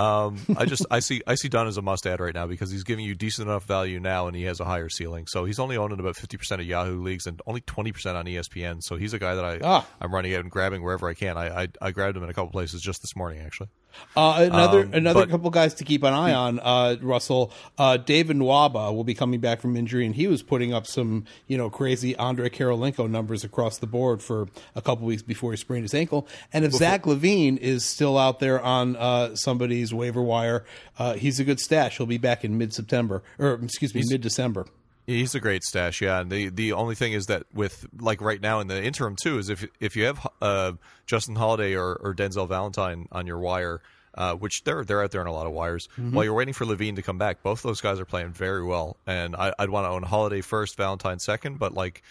[0.00, 2.70] Um, I just I see I see Dunn as a must add right now because
[2.70, 5.26] he's giving you decent enough value now and he has a higher ceiling.
[5.28, 8.16] So he's only owned in about fifty percent of Yahoo leagues and only twenty percent
[8.16, 8.82] on ESPN.
[8.82, 9.86] So he's a guy that I Ah.
[10.00, 11.36] I'm running out and grabbing wherever I can.
[11.36, 13.68] I, I I grabbed him in a couple places just this morning actually.
[14.16, 16.58] Uh, another Um, another but- couple guys to keep an eye on.
[16.60, 20.72] Uh, Russell uh, David Nwaba will be coming back from injury, and he was putting
[20.74, 25.22] up some you know crazy Andrei Kirilenko numbers across the board for a couple weeks
[25.22, 26.26] before he sprained his ankle.
[26.52, 30.64] And if Zach LaVine is still out there on uh, somebody's waiver wire,
[30.98, 31.96] uh, he's a good stash.
[31.96, 34.66] He'll be back in mid September or excuse me mid December.
[35.06, 36.20] He's a great stash, yeah.
[36.20, 39.38] And the the only thing is that with like right now in the interim too
[39.38, 40.72] is if if you have uh,
[41.06, 43.80] Justin Holiday or, or Denzel Valentine on your wire,
[44.14, 46.64] uh, which they're they're out there on a lot of wires, while you're waiting for
[46.64, 48.96] LaVine to come back, both those guys are playing very well.
[49.06, 52.02] And I, I'd want to own Holiday first, Valentine second, but like.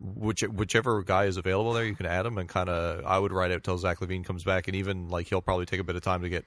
[0.00, 3.04] Which, whichever guy is available there, you can add him and kind of.
[3.04, 5.80] I would ride out till Zach LaVine comes back, and even like he'll probably take
[5.80, 6.44] a bit of time to get,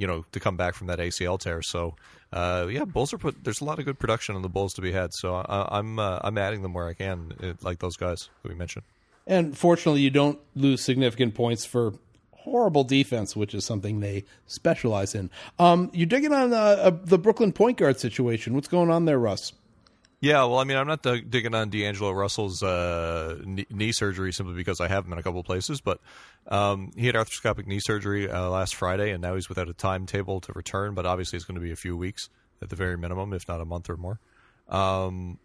[0.00, 1.60] you know, to come back from that ACL tear.
[1.60, 1.94] So,
[2.32, 3.44] uh, yeah, Bulls are put.
[3.44, 5.12] There's a lot of good production on the Bulls to be had.
[5.12, 8.54] So I, I'm uh, I'm adding them where I can, like those guys that we
[8.54, 8.84] mentioned.
[9.26, 11.92] And fortunately, you don't lose significant points for
[12.32, 15.28] horrible defense, which is something they specialize in.
[15.58, 18.54] Um, you're digging on uh, uh, the Brooklyn point guard situation.
[18.54, 19.52] What's going on there, Russ?
[20.22, 24.32] Yeah, well, I mean, I'm not dig- digging on D'Angelo Russell's uh, knee, knee surgery
[24.32, 25.98] simply because I have him in a couple of places, but
[26.48, 30.40] um, he had arthroscopic knee surgery uh, last Friday, and now he's without a timetable
[30.40, 30.94] to return.
[30.94, 32.28] But obviously, it's going to be a few weeks
[32.60, 34.20] at the very minimum, if not a month or more.
[34.68, 35.38] Um,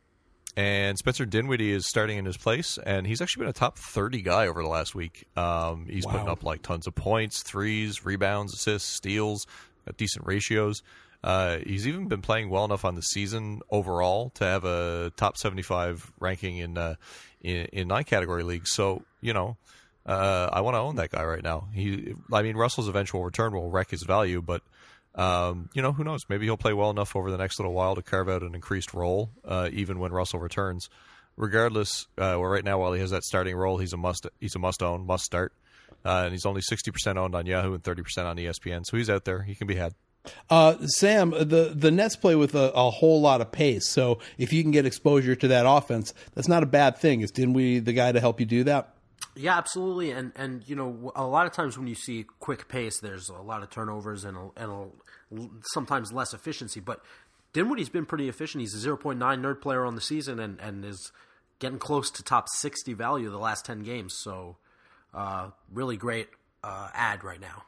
[0.57, 4.21] and Spencer Dinwiddie is starting in his place, and he's actually been a top 30
[4.21, 5.25] guy over the last week.
[5.37, 9.47] Um, he's putting up like tons of points, threes, rebounds, assists, steals,
[9.85, 10.81] got decent ratios.
[11.25, 15.37] Uh, he's even been playing well enough on the season overall to have a top
[15.37, 16.93] 75 ranking in uh,
[17.41, 18.71] in, in nine category leagues.
[18.71, 19.57] So you know,
[20.05, 21.67] uh, I want to own that guy right now.
[21.73, 24.61] He, I mean, Russell's eventual return will wreck his value, but
[25.15, 26.25] um, you know, who knows?
[26.29, 28.93] Maybe he'll play well enough over the next little while to carve out an increased
[28.93, 30.89] role, uh, even when Russell returns.
[31.37, 34.27] Regardless, uh, well, right now while he has that starting role, he's a must.
[34.39, 35.53] He's a must own, must start,
[36.05, 38.85] uh, and he's only sixty percent owned on Yahoo and thirty percent on ESPN.
[38.85, 39.41] So he's out there.
[39.41, 39.95] He can be had.
[40.49, 44.53] Uh, Sam, the the Nets play with a, a whole lot of pace, so if
[44.53, 47.21] you can get exposure to that offense, that's not a bad thing.
[47.21, 48.95] Is Dinwiddie the guy to help you do that?
[49.35, 50.11] Yeah, absolutely.
[50.11, 53.41] And and you know, a lot of times when you see quick pace, there's a
[53.41, 56.79] lot of turnovers and a, and a, sometimes less efficiency.
[56.79, 57.01] But
[57.53, 58.61] Dinwiddie's been pretty efficient.
[58.61, 61.11] He's a 0.9 nerd player on the season and and is
[61.59, 64.13] getting close to top 60 value the last 10 games.
[64.13, 64.57] So,
[65.13, 66.27] uh, really great
[66.63, 67.63] uh, ad right now.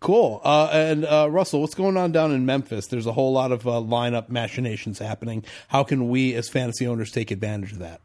[0.00, 0.40] Cool.
[0.44, 2.86] Uh, and uh, Russell, what's going on down in Memphis?
[2.86, 5.44] There's a whole lot of uh, lineup machinations happening.
[5.68, 8.00] How can we, as fantasy owners, take advantage of that?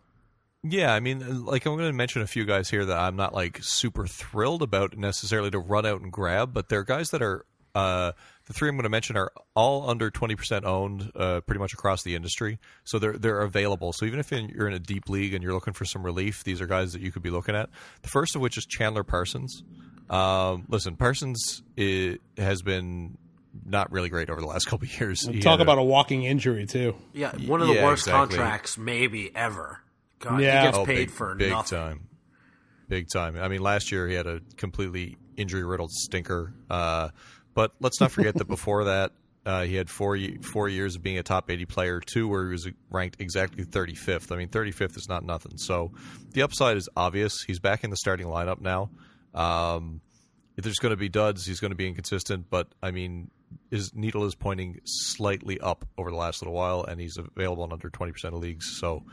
[0.64, 3.34] Yeah, I mean, like I'm going to mention a few guys here that I'm not
[3.34, 7.46] like super thrilled about necessarily to run out and grab, but they're guys that are
[7.74, 8.12] uh,
[8.46, 12.04] the three I'm going to mention are all under 20% owned, uh, pretty much across
[12.04, 12.60] the industry.
[12.84, 13.94] So they're they're available.
[13.94, 16.62] So even if you're in a deep league and you're looking for some relief, these
[16.62, 17.70] are guys that you could be looking at.
[18.02, 19.64] The first of which is Chandler Parsons.
[20.12, 23.18] Um, listen, Parsons i has been
[23.66, 25.26] not really great over the last couple of years.
[25.28, 26.96] He Talk had about a walking injury too.
[27.14, 28.38] Yeah, one of the Yeah, worst exactly.
[28.38, 29.82] contracts maybe ever.
[30.20, 30.62] God, Yeah.
[30.62, 31.78] he gets Oh, paid big, for big nothing.
[31.80, 32.08] time,
[32.90, 33.38] big time.
[33.38, 36.54] I mean, last year he had a completely injury riddled stinker.
[36.70, 37.10] Uh,
[37.54, 41.18] but let's not forget that before that, Uh, he had four four years of being
[41.18, 44.32] a top 80 player, two where he was ranked exactly 35th.
[44.32, 45.58] I mean, 35th is not nothing.
[45.58, 45.92] So
[46.34, 47.42] the upside is obvious.
[47.48, 48.92] He's back in the starting lineup now.
[49.34, 50.02] Um,
[50.58, 52.48] if there's going to be duds, he's going to be inconsistent.
[52.50, 53.32] But I mean,
[53.70, 57.72] his needle is pointing slightly up over the last little while, and he's available in
[57.72, 58.78] under 20% of leagues.
[58.80, 59.04] So,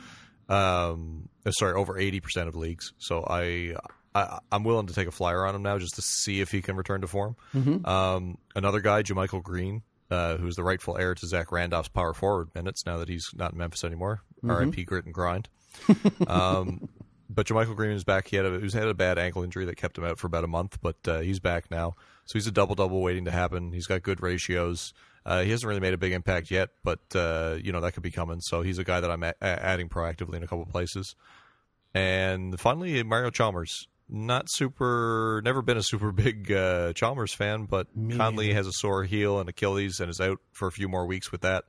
[0.49, 2.93] um, uh, sorry, over 80% of leagues.
[2.99, 3.75] So I,
[4.15, 6.63] I, am willing to take a flyer on him now just to see if he
[6.63, 7.37] can return to form.
[7.55, 7.87] Mm-hmm.
[7.87, 12.49] Um, another guy, JaMychal Green, uh, who's the rightful heir to Zach Randolph's power forward
[12.55, 14.23] minutes now that he's not in Memphis anymore.
[14.39, 14.51] Mm-hmm.
[14.51, 14.85] R.I.P.
[14.85, 15.49] Grit and grind.
[16.27, 16.89] um,
[17.29, 18.29] but JaMychal Green is back.
[18.29, 20.45] He had a, he had a bad ankle injury that kept him out for about
[20.45, 21.95] a month, but uh, he's back now.
[22.25, 23.73] So he's a double double waiting to happen.
[23.73, 24.93] He's got good ratios.
[25.27, 28.03] Uh, he hasn't really made a big impact yet, but uh, you know that could
[28.03, 28.41] be coming.
[28.41, 31.15] So he's a guy that I'm a- adding proactively in a couple places.
[31.95, 33.89] And finally, Mario Chalmers.
[34.11, 38.73] Not super, never been a super big uh, Chalmers fan, but Mike Conley has a
[38.73, 41.65] sore heel and Achilles and is out for a few more weeks with that.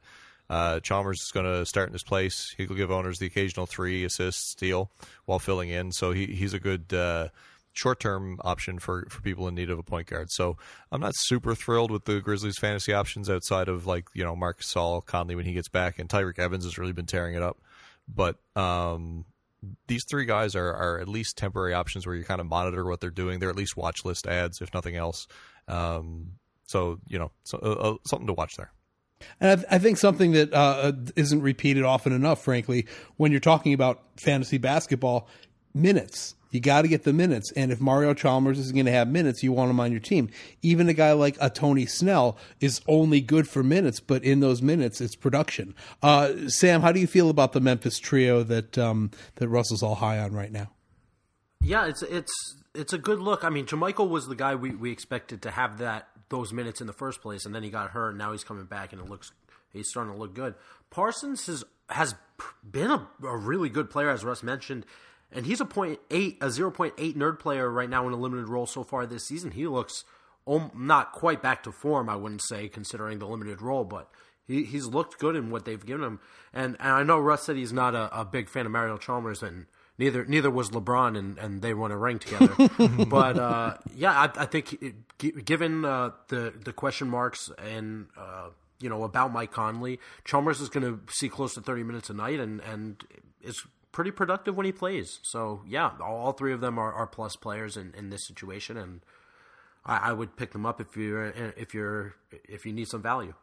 [0.50, 2.54] Uh, Chalmers is going to start in his place.
[2.58, 4.92] He'll give owners the occasional three assists, steal
[5.26, 5.92] while filling in.
[5.92, 7.30] So he, he's a good uh,
[7.74, 10.32] short term option for, for people in need of a point guard.
[10.32, 10.58] So
[10.92, 14.62] I'm not super thrilled with the Grizzlies fantasy options outside of like, you know, Marc
[14.62, 17.60] Gasol, Conley when he gets back, and Tyreke Evans has really been tearing it up.
[18.08, 19.26] But um,
[19.88, 23.02] these three guys are, are at least temporary options where you kind of monitor what
[23.02, 23.40] they're doing.
[23.40, 25.28] They're at least watch list ads, if nothing else.
[25.68, 26.34] Um,
[26.66, 28.72] so, you know, so, uh, uh something to watch there.
[29.40, 32.86] And I, th- I, think something that uh, isn't repeated often enough, frankly,
[33.18, 35.28] when you're talking about fantasy basketball,
[35.74, 36.36] minutes.
[36.52, 37.52] You got to get the minutes.
[37.52, 40.30] And if Mario Chalmers is going to have minutes, you want him on your team.
[40.62, 44.62] Even a guy like a Tony Snell is only good for minutes, but in those
[44.62, 45.76] minutes, it's production.
[46.02, 49.96] Uh, Sam, how do you feel about the Memphis trio that um, that Russell's all
[49.96, 50.72] high on right now?
[51.62, 52.34] Yeah, it's it's
[52.74, 53.44] it's a good look.
[53.44, 56.88] I mean, JaMychal was the guy we, we expected to have that those minutes in
[56.88, 58.10] the first place, and then he got hurt.
[58.10, 59.32] And now he's coming back, and it looks
[59.72, 60.56] he's starting to look good.
[60.90, 62.16] Parsons has has
[62.64, 64.86] been a, a really good player, as Russ mentioned
[65.32, 68.18] and he's a point eight, a zero point eight nerd player right now in a
[68.18, 69.52] limited role so far this season.
[69.52, 70.04] He looks
[70.48, 74.10] not quite back to form, I wouldn't say, considering the limited role, but
[74.48, 76.20] he, he's looked good in what they've given him.
[76.52, 79.44] And, and I know Russ said he's not a, a big fan of Mario Chalmers,
[79.44, 79.68] and
[80.00, 82.56] neither neither was LeBron, and, and they won a ring together.
[83.06, 88.50] but uh, yeah, I, I think it, given uh, the the question marks and uh,
[88.80, 92.14] you know about Mike Conley, Chalmers is going to see close to thirty minutes a
[92.14, 93.04] night, and and
[93.44, 95.20] is pretty productive when he plays.
[95.22, 99.02] So yeah, all, three of them are, are plus players in, in this situation, and
[99.86, 101.26] I, I, would pick them up if you're
[101.58, 102.16] if you're
[102.48, 103.34] if you need some value.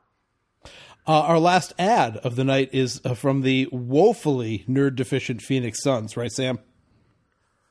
[1.06, 5.82] Uh, our last ad of the night is uh, from the woefully nerd deficient Phoenix
[5.82, 6.58] Suns, right, Sam?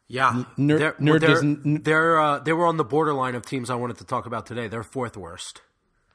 [0.07, 1.83] Yeah, Ner- they're, nerd they're, doesn't.
[1.83, 4.67] They're uh, they were on the borderline of teams I wanted to talk about today.
[4.67, 5.61] They're fourth worst.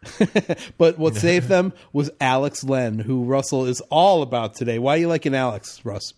[0.79, 4.79] but what saved them was Alex Len, who Russell is all about today.
[4.79, 6.15] Why are you liking Alex, Russ?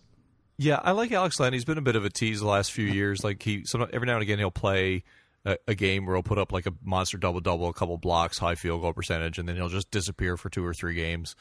[0.57, 1.51] Yeah, I like Alex Len.
[1.51, 3.23] He's been a bit of a tease the last few years.
[3.23, 5.03] Like he, so every now and again, he'll play
[5.45, 8.37] a, a game where he'll put up like a monster double double, a couple blocks,
[8.37, 11.35] high field goal percentage, and then he'll just disappear for two or three games.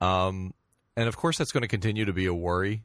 [0.00, 0.54] Um,
[0.96, 2.82] and of course, that's going to continue to be a worry.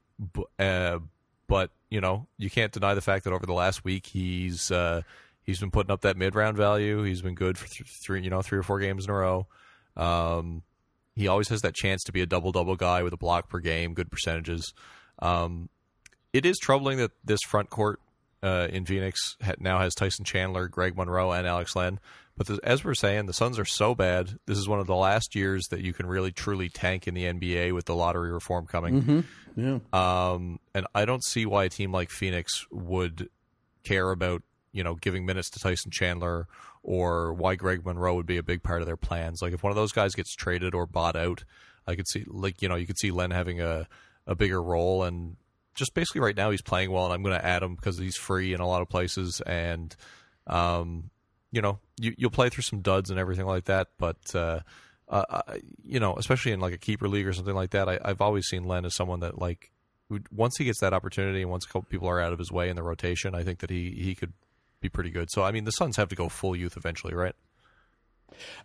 [0.58, 1.00] Uh,
[1.48, 5.02] but you know, you can't deny the fact that over the last week, he's uh,
[5.44, 7.04] he's been putting up that mid round value.
[7.04, 9.48] He's been good for th- three, you know, three or four games in a row.
[9.98, 10.64] Um,
[11.16, 13.60] he always has that chance to be a double double guy with a block per
[13.60, 14.74] game, good percentages.
[15.20, 15.70] Um,
[16.32, 18.00] it is troubling that this front court
[18.42, 22.00] uh, in Phoenix now has Tyson Chandler, Greg Monroe, and Alex Len.
[22.38, 24.38] But the, as we're saying, the Suns are so bad.
[24.46, 27.26] This is one of the last years that you can really truly tank in the
[27.26, 29.02] NBA with the lottery reform coming.
[29.02, 29.20] Mm-hmm.
[29.58, 29.80] Yeah.
[29.92, 33.30] Um, and I don't see why a team like Phoenix would
[33.84, 36.48] care about you know giving minutes to Tyson Chandler
[36.82, 39.42] or why Greg Monroe would be a big part of their plans.
[39.42, 41.44] Like if one of those guys gets traded or bought out,
[41.86, 43.88] I could see like you know you could see Len having a
[44.26, 45.36] a bigger role and
[45.80, 48.16] just basically right now he's playing well and I'm going to add him because he's
[48.16, 49.96] free in a lot of places and
[50.46, 51.10] um,
[51.52, 54.60] you know you, will play through some duds and everything like that but uh,
[55.08, 55.42] uh,
[55.84, 58.46] you know especially in like a keeper league or something like that I, have always
[58.46, 59.72] seen Len as someone that like
[60.32, 62.70] once he gets that opportunity and once a couple people are out of his way
[62.70, 64.34] in the rotation I think that he he could
[64.82, 65.30] be pretty good.
[65.32, 67.36] So I mean the Suns have to go full youth eventually right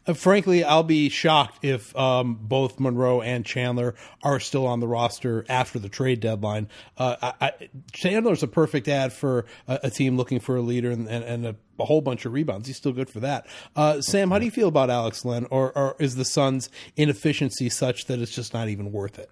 [0.06, 4.88] uh, frankly, I'll be shocked if um, both Monroe and Chandler are still on the
[4.88, 6.68] roster after the trade deadline.
[6.96, 10.90] Uh, I, I, Chandler's a perfect ad for a, a team looking for a leader
[10.90, 12.66] and, and, and a, a, whole bunch of rebounds.
[12.66, 13.46] He's still good for that.
[13.74, 17.68] Uh, Sam, how do you feel about Alex Len, or, or, is the Suns' inefficiency
[17.68, 19.30] such that it's just not even worth it?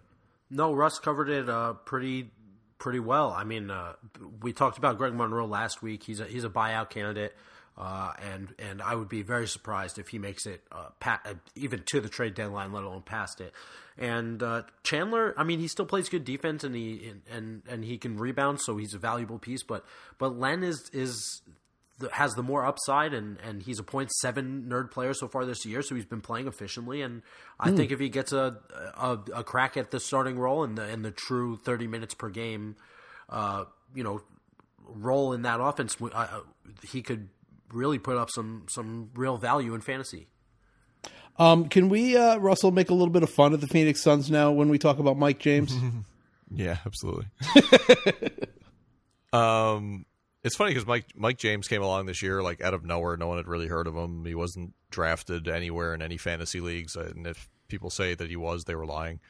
[0.50, 2.30] No, Russ covered it uh, pretty
[2.78, 3.30] pretty well.
[3.30, 3.92] I mean, uh,
[4.42, 6.02] we talked about Greg Monroe last week.
[6.02, 7.34] He's a he's a buyout candidate.
[7.76, 11.82] Uh, and and I would be very surprised if he makes it uh, uh, even
[11.86, 13.54] to the trade deadline, let alone past it.
[13.96, 17.96] And uh, Chandler, I mean, he still plays good defense and he and and he
[17.96, 19.62] can rebound, so he's a valuable piece.
[19.62, 19.86] But
[20.18, 21.42] but Len is is
[21.98, 25.46] the, has the more upside, and and he's a point seven nerd player so far
[25.46, 27.00] this year, so he's been playing efficiently.
[27.00, 27.22] And
[27.58, 28.58] I think if he gets a,
[28.98, 32.28] a a crack at the starting role and the and the true thirty minutes per
[32.28, 32.76] game,
[33.30, 33.64] uh,
[33.94, 34.20] you know,
[34.86, 36.40] role in that offense, uh,
[36.82, 37.28] he could
[37.72, 40.28] really put up some some real value in fantasy.
[41.38, 44.30] Um, can we, uh, Russell, make a little bit of fun of the Phoenix Suns
[44.30, 45.74] now when we talk about Mike James?
[46.54, 47.26] Yeah, absolutely.
[49.32, 50.04] um,
[50.44, 53.16] it's funny because Mike Mike James came along this year like out of nowhere.
[53.16, 54.24] No one had really heard of him.
[54.24, 58.64] He wasn't drafted anywhere in any fantasy leagues, and if people say that he was,
[58.64, 59.20] they were lying.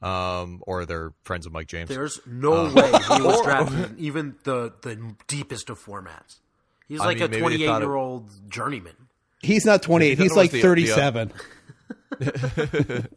[0.00, 1.88] Um, or they're friends of Mike James.
[1.88, 6.38] There's no way he was drafted in even the the deepest of formats.
[6.92, 8.92] He's I like mean, a 28 year old journeyman.
[9.40, 10.18] He's not 28.
[10.18, 11.32] He's like the- the, uh, 37.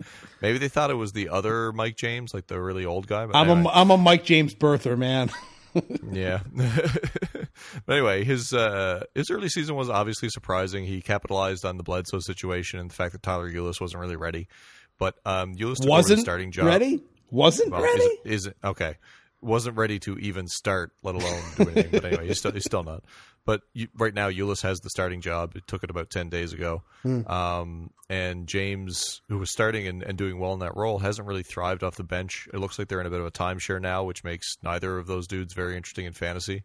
[0.41, 3.25] Maybe they thought it was the other Mike James, like the really old guy.
[3.25, 3.71] But I'm anyway.
[3.73, 5.29] a I'm a Mike James birther, man.
[6.09, 6.39] Yeah.
[6.55, 10.85] but anyway, his uh, his early season was obviously surprising.
[10.85, 14.47] He capitalized on the Bledsoe situation and the fact that Tyler Ulis wasn't really ready.
[14.97, 16.67] But um, Ulis took over the Wasn't starting job.
[16.67, 17.03] ready.
[17.29, 18.03] Wasn't Well, ready.
[18.05, 18.95] Isn't, isn't okay.
[19.41, 21.91] Wasn't ready to even start, let alone do anything.
[21.91, 23.03] but anyway, he's still he's still not.
[23.45, 25.55] But you, right now, Ulis has the starting job.
[25.55, 26.81] It took it about ten days ago.
[27.27, 31.43] Um, and James, who was starting and, and doing well in that role, hasn't really
[31.43, 32.47] thrived off the bench.
[32.51, 35.05] It looks like they're in a bit of a timeshare now, which makes neither of
[35.05, 36.63] those dudes very interesting in fantasy.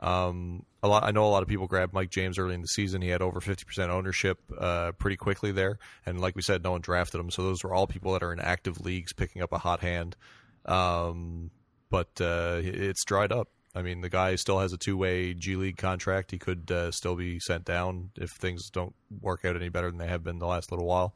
[0.00, 1.04] Um, a lot.
[1.04, 3.00] I know a lot of people grabbed Mike James early in the season.
[3.00, 6.72] He had over fifty percent ownership uh, pretty quickly there, and like we said, no
[6.72, 7.30] one drafted him.
[7.30, 10.16] So those were all people that are in active leagues picking up a hot hand.
[10.64, 11.50] Um,
[11.88, 13.48] but uh, it's dried up.
[13.76, 16.30] I mean, the guy still has a two-way G League contract.
[16.30, 19.98] He could uh, still be sent down if things don't work out any better than
[19.98, 21.14] they have been the last little while.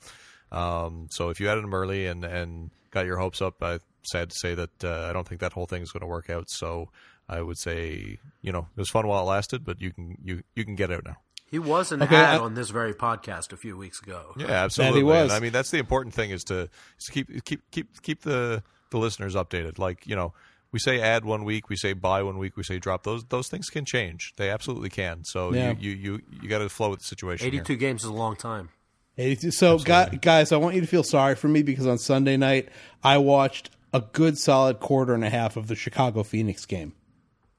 [0.52, 4.30] Um, so if you added him early and and got your hopes up, I'm sad
[4.30, 6.50] to say that uh, I don't think that whole thing is going to work out.
[6.50, 6.90] So
[7.28, 10.42] I would say, you know, it was fun while it lasted, but you can you
[10.54, 11.16] you can get out now.
[11.50, 14.32] He was an Okay, ad I- on this very podcast a few weeks ago.
[14.36, 15.02] Yeah, absolutely.
[15.02, 15.32] was.
[15.32, 18.62] I mean, that's the important thing is to, is to keep keep keep keep the
[18.90, 19.78] the listeners updated.
[19.78, 20.32] Like you know,
[20.72, 23.02] we say add one week, we say buy one week, we say drop.
[23.04, 24.32] Those those things can change.
[24.36, 25.24] They absolutely can.
[25.24, 25.74] So Yeah.
[25.78, 27.46] you you you, you got to flow with the situation.
[27.46, 28.70] 82 games is a long time.
[29.18, 29.50] 82.
[29.50, 32.68] So, gu- guys, I want you to feel sorry for me because on Sunday night
[33.04, 36.94] I watched a good solid quarter and a half of the Chicago Phoenix game.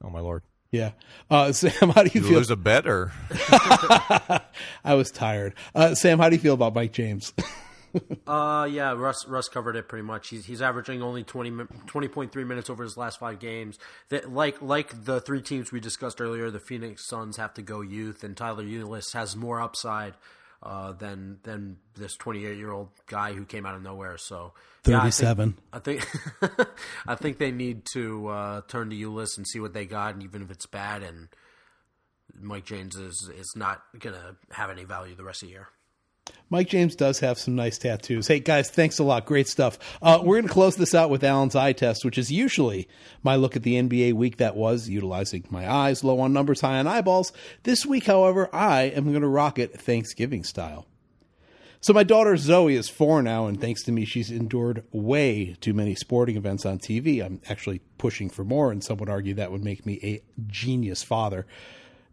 [0.02, 0.42] Oh my lord!
[0.72, 0.92] Yeah,
[1.30, 2.38] uh, Sam, how do you You feel?
[2.38, 3.12] lose a bet or
[4.84, 5.54] I was tired.
[5.74, 7.32] Uh, Sam, how do you feel about Mike James?
[8.26, 10.28] Uh, yeah, Russ Russ covered it pretty much.
[10.28, 13.78] He's he's averaging only 20 20.3 minutes over his last five games.
[14.08, 17.80] That like like the three teams we discussed earlier, the Phoenix Suns have to go
[17.80, 20.14] youth, and Tyler Ulis has more upside
[20.62, 24.16] uh, than than this 28 year old guy who came out of nowhere.
[24.18, 24.52] So
[24.86, 25.58] yeah, I think- 37.
[25.72, 26.68] I think
[27.06, 30.22] I think they need to uh, turn to Ulis and see what they got, and
[30.22, 31.28] even if it's bad, and
[32.40, 35.68] Mike James is is not gonna have any value the rest of the year.
[36.52, 38.28] Mike James does have some nice tattoos.
[38.28, 39.24] Hey, guys, thanks a lot.
[39.24, 39.78] Great stuff.
[40.02, 42.88] Uh, we're going to close this out with Alan's eye test, which is usually
[43.22, 46.78] my look at the NBA week that was, utilizing my eyes, low on numbers, high
[46.78, 47.32] on eyeballs.
[47.62, 50.86] This week, however, I am going to rock it Thanksgiving style.
[51.80, 55.74] So my daughter Zoe is four now, and thanks to me, she's endured way too
[55.74, 57.24] many sporting events on TV.
[57.24, 61.02] I'm actually pushing for more, and some would argue that would make me a genius
[61.02, 61.44] father.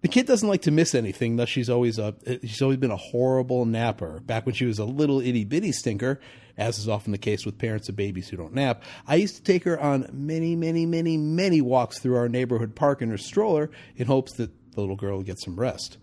[0.01, 2.97] The kid doesn't like to miss anything, thus she's always a she's always been a
[2.97, 4.21] horrible napper.
[4.21, 6.21] Back when she was a little itty bitty stinker,
[6.57, 9.43] as is often the case with parents of babies who don't nap, I used to
[9.43, 13.71] take her on many, many, many, many walks through our neighborhood park in her stroller
[13.97, 15.97] in hopes that the little girl would get some rest.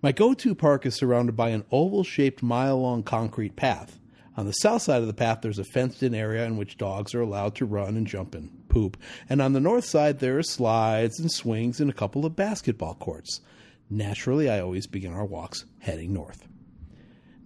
[0.00, 3.98] My go to park is surrounded by an oval shaped mile long concrete path.
[4.36, 7.14] On the south side of the path, there's a fenced in area in which dogs
[7.14, 8.98] are allowed to run and jump and poop.
[9.30, 12.92] And on the north side, there are slides and swings and a couple of basketball
[12.96, 13.40] courts.
[13.88, 16.46] Naturally, I always begin our walks heading north.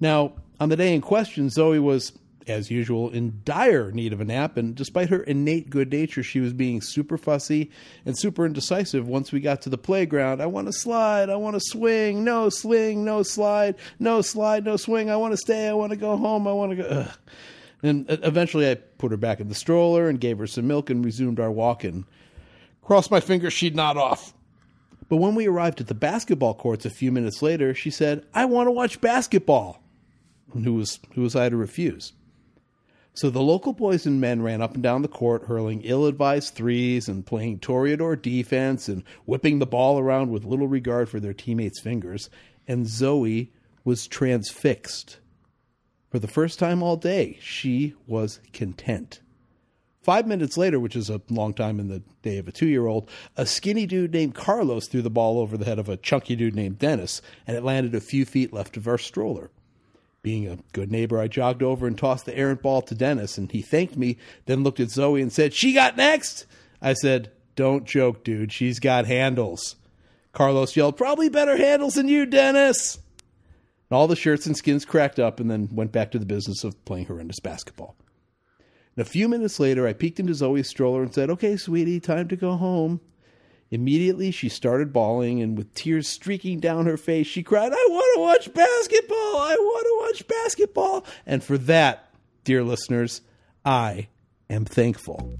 [0.01, 2.11] Now, on the day in question, Zoe was,
[2.49, 6.41] as usual, in dire need of a nap, and despite her innate good nature, she
[6.41, 7.70] was being super fussy
[8.05, 10.43] and super indecisive once we got to the playground.
[10.43, 14.76] I want to slide, I want to swing, no swing, no slide, no slide, no
[14.76, 16.89] swing, I want to stay, I want to go home, I want to go.
[16.89, 17.11] Ugh.
[17.83, 20.91] And uh, eventually I put her back in the stroller and gave her some milk
[20.91, 22.05] and resumed our walk and
[22.83, 24.35] crossed my fingers she'd nod off.
[25.09, 28.45] But when we arrived at the basketball courts a few minutes later, she said, I
[28.45, 29.83] want to watch basketball.
[30.55, 32.12] And who was, who was I to refuse?
[33.12, 36.55] So the local boys and men ran up and down the court, hurling ill advised
[36.55, 41.35] threes and playing Toreador defense and whipping the ball around with little regard for their
[41.35, 42.31] teammates' fingers.
[42.68, 43.53] and Zoe
[43.85, 45.18] was transfixed.
[46.11, 49.20] For the first time all day, she was content.
[50.02, 52.86] Five minutes later, which is a long time in the day of a two year
[52.86, 56.34] old, a skinny dude named Carlos threw the ball over the head of a chunky
[56.34, 59.50] dude named Dennis, and it landed a few feet left of our stroller.
[60.22, 63.50] Being a good neighbor, I jogged over and tossed the errant ball to Dennis, and
[63.52, 66.46] he thanked me, then looked at Zoe and said, She got next!
[66.82, 68.52] I said, Don't joke, dude.
[68.52, 69.76] She's got handles.
[70.32, 72.98] Carlos yelled, Probably better handles than you, Dennis!
[73.91, 76.64] And all the shirts and skins cracked up and then went back to the business
[76.64, 77.97] of playing horrendous basketball.
[78.97, 82.28] And a few minutes later, I peeked into Zoe's stroller and said, Okay, sweetie, time
[82.28, 83.01] to go home.
[83.70, 88.16] Immediately, she started bawling, and with tears streaking down her face, she cried, I want
[88.16, 89.16] to watch basketball!
[89.16, 91.05] I want to watch basketball!
[91.24, 92.12] And for that,
[92.43, 93.22] dear listeners,
[93.64, 94.09] I
[94.49, 95.38] am thankful.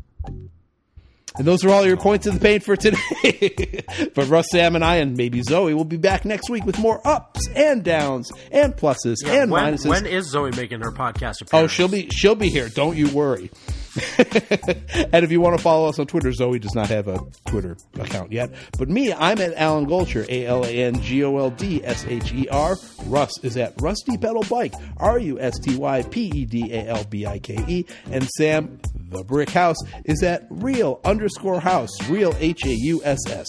[1.39, 3.85] And those are all your points in the paint for today.
[4.15, 7.01] but Russ, Sam, and I, and maybe Zoe, will be back next week with more
[7.07, 9.89] ups and downs and pluses Yeah, and when, minuses.
[9.89, 11.53] when is Zoe making her podcast oh, appearance?
[11.53, 12.69] Oh, she'll be she'll be here.
[12.69, 13.51] Don't you worry.
[14.19, 17.77] and if you want to follow us on Twitter, Zoe does not have a Twitter
[17.99, 18.53] account yet.
[18.79, 22.05] But me, I'm at Alan Goldsher, A L A N G O L D S
[22.07, 22.77] H E R.
[23.07, 26.87] Russ is at Rusty Pedal Bike, R U S T Y P E D A
[26.89, 27.85] L B I K E.
[28.11, 33.19] And Sam, the Brick House, is at Real underscore Hauss, Real H A U S
[33.29, 33.49] S.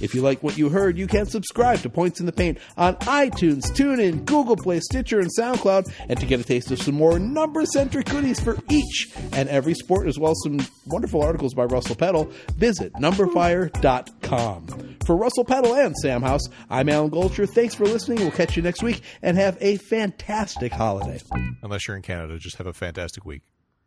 [0.00, 2.96] If you like what you heard, you can subscribe to Points in the Paint on
[2.96, 5.92] iTunes, TuneIn, Google Play, Stitcher, and SoundCloud.
[6.08, 10.06] And to get a taste of some more number-centric goodies for each and every sport,
[10.06, 14.96] as well as some wonderful articles by Russell Peddle, visit numberfire.com.
[15.06, 17.48] For Russell Peddle and Sam Hauss, I'm Alan Goldsher.
[17.48, 18.18] Thanks for listening.
[18.18, 21.20] We'll catch you next week, and have a fantastic holiday.
[21.62, 23.42] Unless you're in Canada, just have a fantastic week.